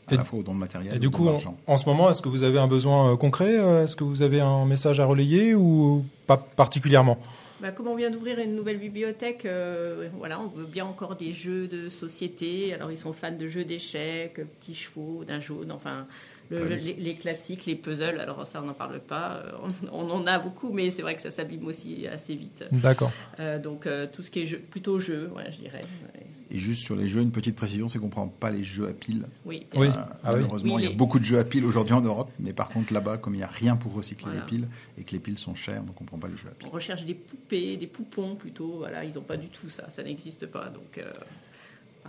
à 0.07 0.13
Et- 0.13 0.17
la 0.17 0.23
fois 0.23 0.39
aux 0.39 0.43
dons 0.43 0.53
de 0.55 0.59
matériel 0.59 0.93
Et 0.93 0.97
et 0.97 0.99
du 0.99 1.09
coup, 1.09 1.27
en 1.67 1.77
ce 1.77 1.85
moment, 1.85 2.09
est-ce 2.09 2.21
que 2.21 2.29
vous 2.29 2.43
avez 2.43 2.59
un 2.59 2.67
besoin 2.67 3.13
euh, 3.13 3.15
concret 3.17 3.57
euh, 3.57 3.83
Est-ce 3.83 3.95
que 3.95 4.03
vous 4.03 4.21
avez 4.21 4.39
un 4.39 4.65
message 4.65 4.99
à 4.99 5.05
relayer 5.05 5.53
ou 5.55 6.05
pas 6.27 6.37
particulièrement? 6.37 7.17
Bah, 7.59 7.71
comme 7.71 7.87
on 7.87 7.95
vient 7.95 8.11
d'ouvrir 8.11 8.37
une 8.39 8.55
nouvelle 8.55 8.77
bibliothèque, 8.77 9.43
euh, 9.45 10.09
voilà, 10.19 10.39
on 10.39 10.45
veut 10.47 10.65
bien 10.67 10.85
encore 10.85 11.15
des 11.15 11.33
jeux 11.33 11.67
de 11.67 11.89
société. 11.89 12.73
Alors 12.73 12.91
ils 12.91 12.97
sont 12.99 13.13
fans 13.13 13.31
de 13.31 13.47
jeux 13.47 13.65
d'échecs, 13.65 14.35
petits 14.59 14.75
chevaux, 14.75 15.23
d'un 15.25 15.39
jaune, 15.39 15.71
enfin 15.71 16.05
le- 16.49 16.65
les, 16.75 16.93
les 16.93 17.15
classiques, 17.15 17.65
les 17.65 17.75
puzzles. 17.75 18.19
Alors 18.19 18.45
ça, 18.47 18.61
on 18.61 18.65
n'en 18.65 18.73
parle 18.73 18.99
pas. 18.99 19.43
Euh, 19.45 19.51
On, 19.91 20.07
on 20.07 20.11
en 20.11 20.27
a 20.27 20.39
beaucoup, 20.39 20.71
mais 20.71 20.91
c'est 20.91 21.01
vrai 21.01 21.15
que 21.15 21.21
ça 21.21 21.31
s'abîme 21.31 21.65
aussi 21.67 22.07
assez 22.07 22.35
vite. 22.35 22.63
D'accord. 22.71 23.11
Euh, 23.39 23.59
donc 23.59 23.85
euh, 23.87 24.07
tout 24.11 24.23
ce 24.23 24.31
qui 24.31 24.41
est 24.41 24.45
jeu, 24.45 24.59
plutôt 24.59 24.99
jeu, 24.99 25.29
ouais, 25.35 25.51
je 25.51 25.57
dirais. 25.61 25.81
Ouais. 26.15 26.25
Et 26.49 26.59
juste 26.59 26.85
sur 26.85 26.95
les 26.95 27.09
jeux, 27.09 27.21
une 27.21 27.31
petite 27.33 27.57
précision, 27.57 27.89
c'est 27.89 27.99
qu'on 27.99 28.07
prend 28.07 28.29
pas 28.29 28.51
les 28.51 28.63
jeux 28.63 28.87
à 28.87 28.93
piles. 28.93 29.25
Oui. 29.43 29.67
Oui. 29.75 29.87
Euh, 29.87 29.91
Ah 30.23 30.29
oui. 30.31 30.35
malheureusement, 30.35 30.75
Oui, 30.75 30.83
il 30.83 30.89
y 30.89 30.93
a 30.93 30.95
beaucoup 30.95 31.19
de 31.19 31.25
jeux 31.25 31.39
à 31.39 31.43
piles 31.43 31.65
aujourd'hui 31.65 31.93
en 31.93 31.99
Europe, 31.99 32.31
mais 32.39 32.53
par 32.53 32.69
contre 32.69 32.93
là-bas, 32.93 33.17
comme 33.17 33.33
il 33.35 33.39
n'y 33.39 33.43
a 33.43 33.47
rien 33.47 33.75
pour 33.75 33.93
recycler 33.93 34.27
Voilà. 34.27 34.39
les 34.39 34.45
piles 34.45 34.67
et 34.97 35.03
que 35.03 35.11
les 35.11 35.19
piles 35.19 35.37
sont 35.37 35.55
chères, 35.55 35.83
donc 35.83 35.99
on 35.99 36.05
prend 36.05 36.17
pas 36.17 36.29
les 36.29 36.37
jeux 36.37 36.47
à 36.47 36.51
piles. 36.51 36.69
On 36.71 36.73
recherche 36.73 37.03
des 37.03 37.15
poupées, 37.15 37.75
des 37.75 37.87
poupons 37.87 38.35
plutôt. 38.35 38.77
Voilà, 38.77 39.03
ils 39.03 39.13
n'ont 39.15 39.21
pas 39.23 39.35
du 39.35 39.49
tout 39.49 39.67
ça. 39.69 39.89
Ça 39.89 40.03
n'existe 40.03 40.45
pas. 40.45 40.69
Donc. 40.69 40.99
euh. 40.99 41.11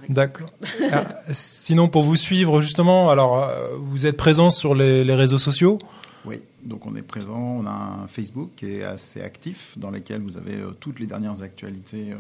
D'accord. 0.09 0.51
Ah, 0.93 1.05
Sinon, 1.31 1.89
pour 1.89 2.03
vous 2.03 2.17
suivre 2.17 2.61
justement, 2.61 3.11
alors 3.11 3.43
euh, 3.45 3.69
vous 3.79 4.07
êtes 4.07 4.17
présent 4.17 4.51
sur 4.51 4.75
les, 4.75 5.05
les 5.05 5.15
réseaux 5.15 5.39
sociaux? 5.39 5.79
Oui, 6.25 6.41
donc 6.65 6.85
on 6.87 6.97
est 6.97 7.03
présent, 7.03 7.39
on 7.39 7.67
a 7.67 7.71
un 8.03 8.07
Facebook 8.09 8.51
qui 8.57 8.67
est 8.67 8.83
assez 8.85 9.23
actif, 9.23 9.79
dans 9.79 9.91
lequel 9.91 10.21
vous 10.21 10.37
avez 10.37 10.55
euh, 10.57 10.71
toutes 10.81 10.99
les 11.01 11.07
dernières 11.07 11.43
actualités 11.43 12.13
euh, 12.13 12.17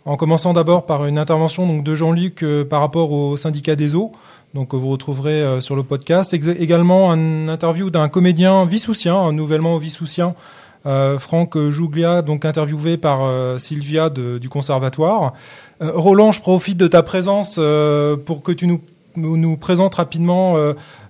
En 0.05 0.17
commençant 0.17 0.51
d'abord 0.51 0.85
par 0.85 1.05
une 1.05 1.17
intervention 1.17 1.67
donc, 1.67 1.83
de 1.83 1.95
Jean-Luc 1.95 2.43
euh, 2.43 2.65
par 2.65 2.81
rapport 2.81 3.11
au 3.11 3.37
syndicat 3.37 3.75
des 3.75 3.93
eaux. 3.93 4.11
Donc, 4.53 4.73
vous 4.73 4.89
retrouverez 4.89 5.41
euh, 5.43 5.61
sur 5.61 5.75
le 5.75 5.83
podcast. 5.83 6.33
Ex- 6.33 6.47
également, 6.47 7.11
un 7.11 7.47
interview 7.49 7.89
d'un 7.89 8.09
comédien 8.09 8.65
vissoucien, 8.65 9.15
un 9.15 9.31
nouvellement 9.31 9.77
vissoucien, 9.77 10.33
euh, 10.85 11.17
Franck 11.17 11.57
Jouglia, 11.69 12.21
donc 12.21 12.43
interviewé 12.43 12.97
par 12.97 13.23
euh, 13.23 13.57
Sylvia 13.57 14.09
du 14.09 14.49
conservatoire. 14.49 15.33
Euh, 15.81 15.91
Roland, 15.93 16.31
je 16.31 16.41
profite 16.41 16.77
de 16.77 16.87
ta 16.87 17.03
présence 17.03 17.59
pour 18.25 18.43
que 18.43 18.51
tu 18.51 18.67
nous, 18.67 18.81
nous, 19.15 19.37
nous 19.37 19.57
présentes 19.57 19.95
rapidement 19.95 20.57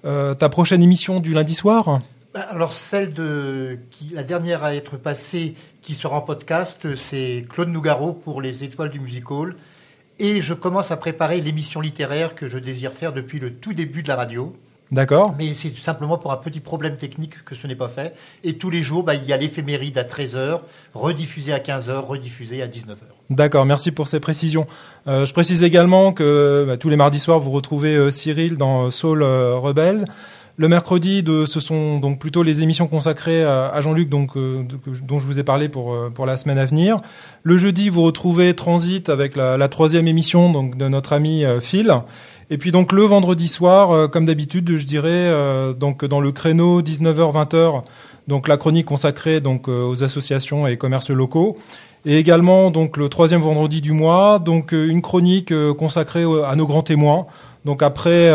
ta 0.03 0.49
prochaine 0.49 0.83
émission 0.83 1.19
du 1.19 1.33
lundi 1.33 1.55
soir. 1.55 1.99
Bah, 2.33 2.41
Alors 2.49 2.73
celle 2.73 3.13
de 3.13 3.79
la 4.13 4.23
dernière 4.23 4.63
à 4.63 4.75
être 4.75 4.97
passée, 4.97 5.55
qui 5.81 5.95
sera 5.95 6.17
en 6.17 6.21
podcast, 6.21 6.95
c'est 6.95 7.45
Claude 7.49 7.69
Nougaro 7.69 8.13
pour 8.13 8.41
les 8.41 8.63
Étoiles 8.63 8.89
du 8.89 8.99
Musical. 8.99 9.55
Et 10.19 10.41
je 10.41 10.53
commence 10.53 10.91
à 10.91 10.97
préparer 10.97 11.41
l'émission 11.41 11.81
littéraire 11.81 12.35
que 12.35 12.47
je 12.47 12.57
désire 12.57 12.93
faire 12.93 13.13
depuis 13.13 13.39
le 13.39 13.53
tout 13.53 13.73
début 13.73 14.03
de 14.03 14.07
la 14.07 14.15
radio. 14.15 14.55
D'accord 14.93 15.33
Mais 15.39 15.55
c'est 15.55 15.71
tout 15.71 15.81
simplement 15.81 16.19
pour 16.19 16.31
un 16.31 16.37
petit 16.37 16.59
problème 16.59 16.97
technique 16.97 17.43
que 17.43 17.55
ce 17.55 17.65
n'est 17.65 17.75
pas 17.75 17.87
fait. 17.87 18.13
Et 18.43 18.53
tous 18.53 18.69
les 18.69 18.83
jours, 18.83 19.03
bah, 19.03 19.15
il 19.15 19.25
y 19.25 19.33
a 19.33 19.37
l'éphéméride 19.37 19.97
à 19.97 20.03
13h, 20.03 20.59
rediffusé 20.93 21.51
à 21.51 21.57
15h, 21.57 22.05
rediffusé 22.05 22.61
à 22.61 22.67
19h. 22.67 22.97
D'accord, 23.31 23.65
merci 23.65 23.91
pour 23.91 24.07
ces 24.07 24.19
précisions. 24.19 24.67
Euh, 25.07 25.25
je 25.25 25.33
précise 25.33 25.63
également 25.63 26.13
que 26.13 26.65
bah, 26.67 26.77
tous 26.77 26.89
les 26.89 26.95
mardis 26.95 27.19
soirs, 27.19 27.39
vous 27.39 27.49
retrouvez 27.49 27.95
euh, 27.95 28.11
Cyril 28.11 28.55
dans 28.55 28.91
Soul 28.91 29.23
euh, 29.23 29.55
Rebelle. 29.57 30.05
Le 30.57 30.67
mercredi, 30.67 31.23
de, 31.23 31.47
ce 31.47 31.59
sont 31.59 31.97
donc 31.97 32.19
plutôt 32.19 32.43
les 32.43 32.61
émissions 32.61 32.85
consacrées 32.85 33.43
à, 33.43 33.81
Jean-Luc, 33.81 34.07
donc 34.07 34.37
euh, 34.37 34.61
dont 35.01 35.17
je 35.17 35.25
vous 35.25 35.39
ai 35.39 35.43
parlé 35.43 35.67
pour 35.67 35.97
pour 36.13 36.27
la 36.27 36.37
semaine 36.37 36.59
à 36.59 36.65
venir. 36.67 36.97
Le 37.41 37.57
jeudi, 37.57 37.89
vous 37.89 38.03
retrouvez 38.03 38.53
Transit 38.53 39.09
avec 39.09 39.35
la, 39.35 39.57
la 39.57 39.67
troisième 39.67 40.07
émission 40.07 40.51
donc 40.51 40.77
de 40.77 40.87
notre 40.87 41.13
ami 41.13 41.43
Phil. 41.59 41.91
Et 42.49 42.57
puis 42.57 42.71
donc 42.71 42.91
le 42.91 43.03
vendredi 43.03 43.47
soir, 43.47 43.91
euh, 43.91 44.07
comme 44.07 44.25
d'habitude, 44.25 44.77
je 44.77 44.85
dirais 44.85 45.09
euh, 45.11 45.73
donc 45.73 46.05
dans 46.05 46.19
le 46.19 46.31
créneau 46.31 46.81
19h-20h 46.81 47.83
donc 48.27 48.47
la 48.47 48.55
chronique 48.55 48.85
consacrée 48.85 49.41
donc 49.41 49.67
aux 49.67 50.01
associations 50.01 50.65
et 50.65 50.77
commerces 50.77 51.09
locaux. 51.09 51.57
Et 52.05 52.17
également 52.17 52.71
donc 52.71 52.95
le 52.95 53.09
troisième 53.09 53.41
vendredi 53.41 53.81
du 53.81 53.91
mois, 53.91 54.39
donc 54.39 54.71
une 54.71 55.01
chronique 55.01 55.53
consacrée 55.77 56.23
à 56.45 56.55
nos 56.55 56.65
grands 56.65 56.83
témoins. 56.83 57.25
Donc 57.65 57.83
après 57.83 58.31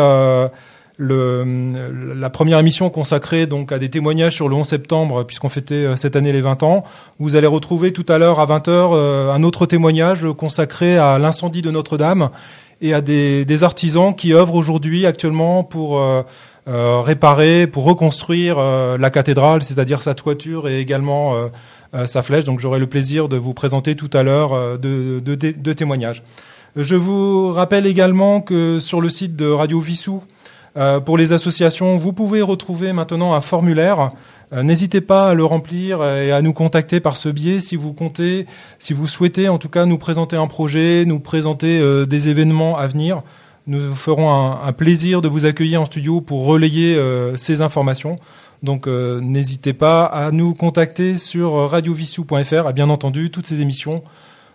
le, 0.99 2.13
la 2.13 2.29
première 2.29 2.59
émission 2.59 2.89
consacrée 2.89 3.47
donc 3.47 3.71
à 3.71 3.79
des 3.79 3.89
témoignages 3.89 4.35
sur 4.35 4.49
le 4.49 4.55
11 4.55 4.67
septembre, 4.67 5.23
puisqu'on 5.23 5.47
fêtait 5.47 5.75
euh, 5.75 5.95
cette 5.95 6.17
année 6.17 6.33
les 6.33 6.41
20 6.41 6.61
ans. 6.61 6.83
Vous 7.19 7.37
allez 7.37 7.47
retrouver 7.47 7.93
tout 7.93 8.05
à 8.09 8.17
l'heure 8.17 8.41
à 8.41 8.45
20h 8.45 8.69
euh, 8.69 9.31
un 9.31 9.43
autre 9.43 9.65
témoignage 9.65 10.27
consacré 10.37 10.97
à 10.97 11.17
l'incendie 11.17 11.61
de 11.61 11.71
Notre-Dame 11.71 12.29
et 12.81 12.93
à 12.93 13.01
des, 13.01 13.45
des, 13.45 13.63
artisans 13.63 14.15
qui 14.15 14.33
œuvrent 14.33 14.55
aujourd'hui 14.55 15.05
actuellement 15.05 15.63
pour 15.63 15.99
euh, 15.99 16.23
réparer, 16.65 17.67
pour 17.67 17.83
reconstruire 17.83 18.57
la 18.59 19.09
cathédrale, 19.09 19.63
c'est-à-dire 19.63 20.01
sa 20.01 20.13
toiture 20.13 20.67
et 20.69 20.79
également 20.79 21.35
sa 22.05 22.21
flèche. 22.21 22.43
Donc 22.43 22.59
j'aurai 22.59 22.77
le 22.77 22.85
plaisir 22.85 23.27
de 23.27 23.37
vous 23.37 23.55
présenter 23.55 23.95
tout 23.95 24.09
à 24.13 24.21
l'heure 24.21 24.77
deux 24.77 25.19
de, 25.19 25.73
témoignages. 25.73 26.21
Je 26.75 26.95
vous 26.95 27.51
rappelle 27.51 27.87
également 27.87 28.41
que 28.41 28.79
sur 28.79 29.01
le 29.01 29.09
site 29.09 29.35
de 29.35 29.49
Radio 29.49 29.79
Vissou, 29.79 30.21
euh, 30.77 30.99
pour 30.99 31.17
les 31.17 31.33
associations, 31.33 31.95
vous 31.95 32.13
pouvez 32.13 32.41
retrouver 32.41 32.93
maintenant 32.93 33.33
un 33.33 33.41
formulaire. 33.41 34.11
Euh, 34.51 34.63
n'hésitez 34.63 35.01
pas 35.01 35.29
à 35.29 35.33
le 35.33 35.45
remplir 35.45 36.03
et 36.03 36.31
à 36.31 36.41
nous 36.41 36.53
contacter 36.53 36.99
par 36.99 37.17
ce 37.17 37.29
biais 37.29 37.59
si 37.59 37.75
vous 37.75 37.93
comptez, 37.93 38.47
si 38.79 38.93
vous 38.93 39.07
souhaitez 39.07 39.47
en 39.47 39.57
tout 39.59 39.69
cas 39.69 39.85
nous 39.85 39.97
présenter 39.97 40.35
un 40.35 40.47
projet, 40.47 41.05
nous 41.05 41.19
présenter 41.19 41.79
euh, 41.79 42.05
des 42.05 42.29
événements 42.29 42.77
à 42.77 42.87
venir. 42.87 43.21
Nous 43.67 43.93
ferons 43.93 44.31
un, 44.31 44.73
plaisir 44.73 45.21
de 45.21 45.27
vous 45.27 45.45
accueillir 45.45 45.81
en 45.81 45.85
studio 45.85 46.21
pour 46.21 46.45
relayer 46.45 46.99
ces 47.35 47.61
informations. 47.61 48.15
Donc 48.63 48.87
n'hésitez 48.87 49.73
pas 49.73 50.05
à 50.05 50.31
nous 50.31 50.55
contacter 50.55 51.19
sur 51.19 51.69
radiovissou.fr. 51.69 52.69
Et 52.69 52.73
bien 52.73 52.89
entendu, 52.89 53.29
toutes 53.29 53.45
ces 53.45 53.61
émissions 53.61 54.03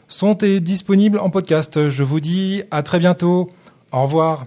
sont 0.08 0.36
disponibles 0.60 1.20
en 1.20 1.30
podcast. 1.30 1.90
Je 1.90 2.02
vous 2.02 2.18
dis 2.18 2.64
à 2.72 2.82
très 2.82 2.98
bientôt. 2.98 3.50
Au 3.92 4.02
revoir. 4.02 4.46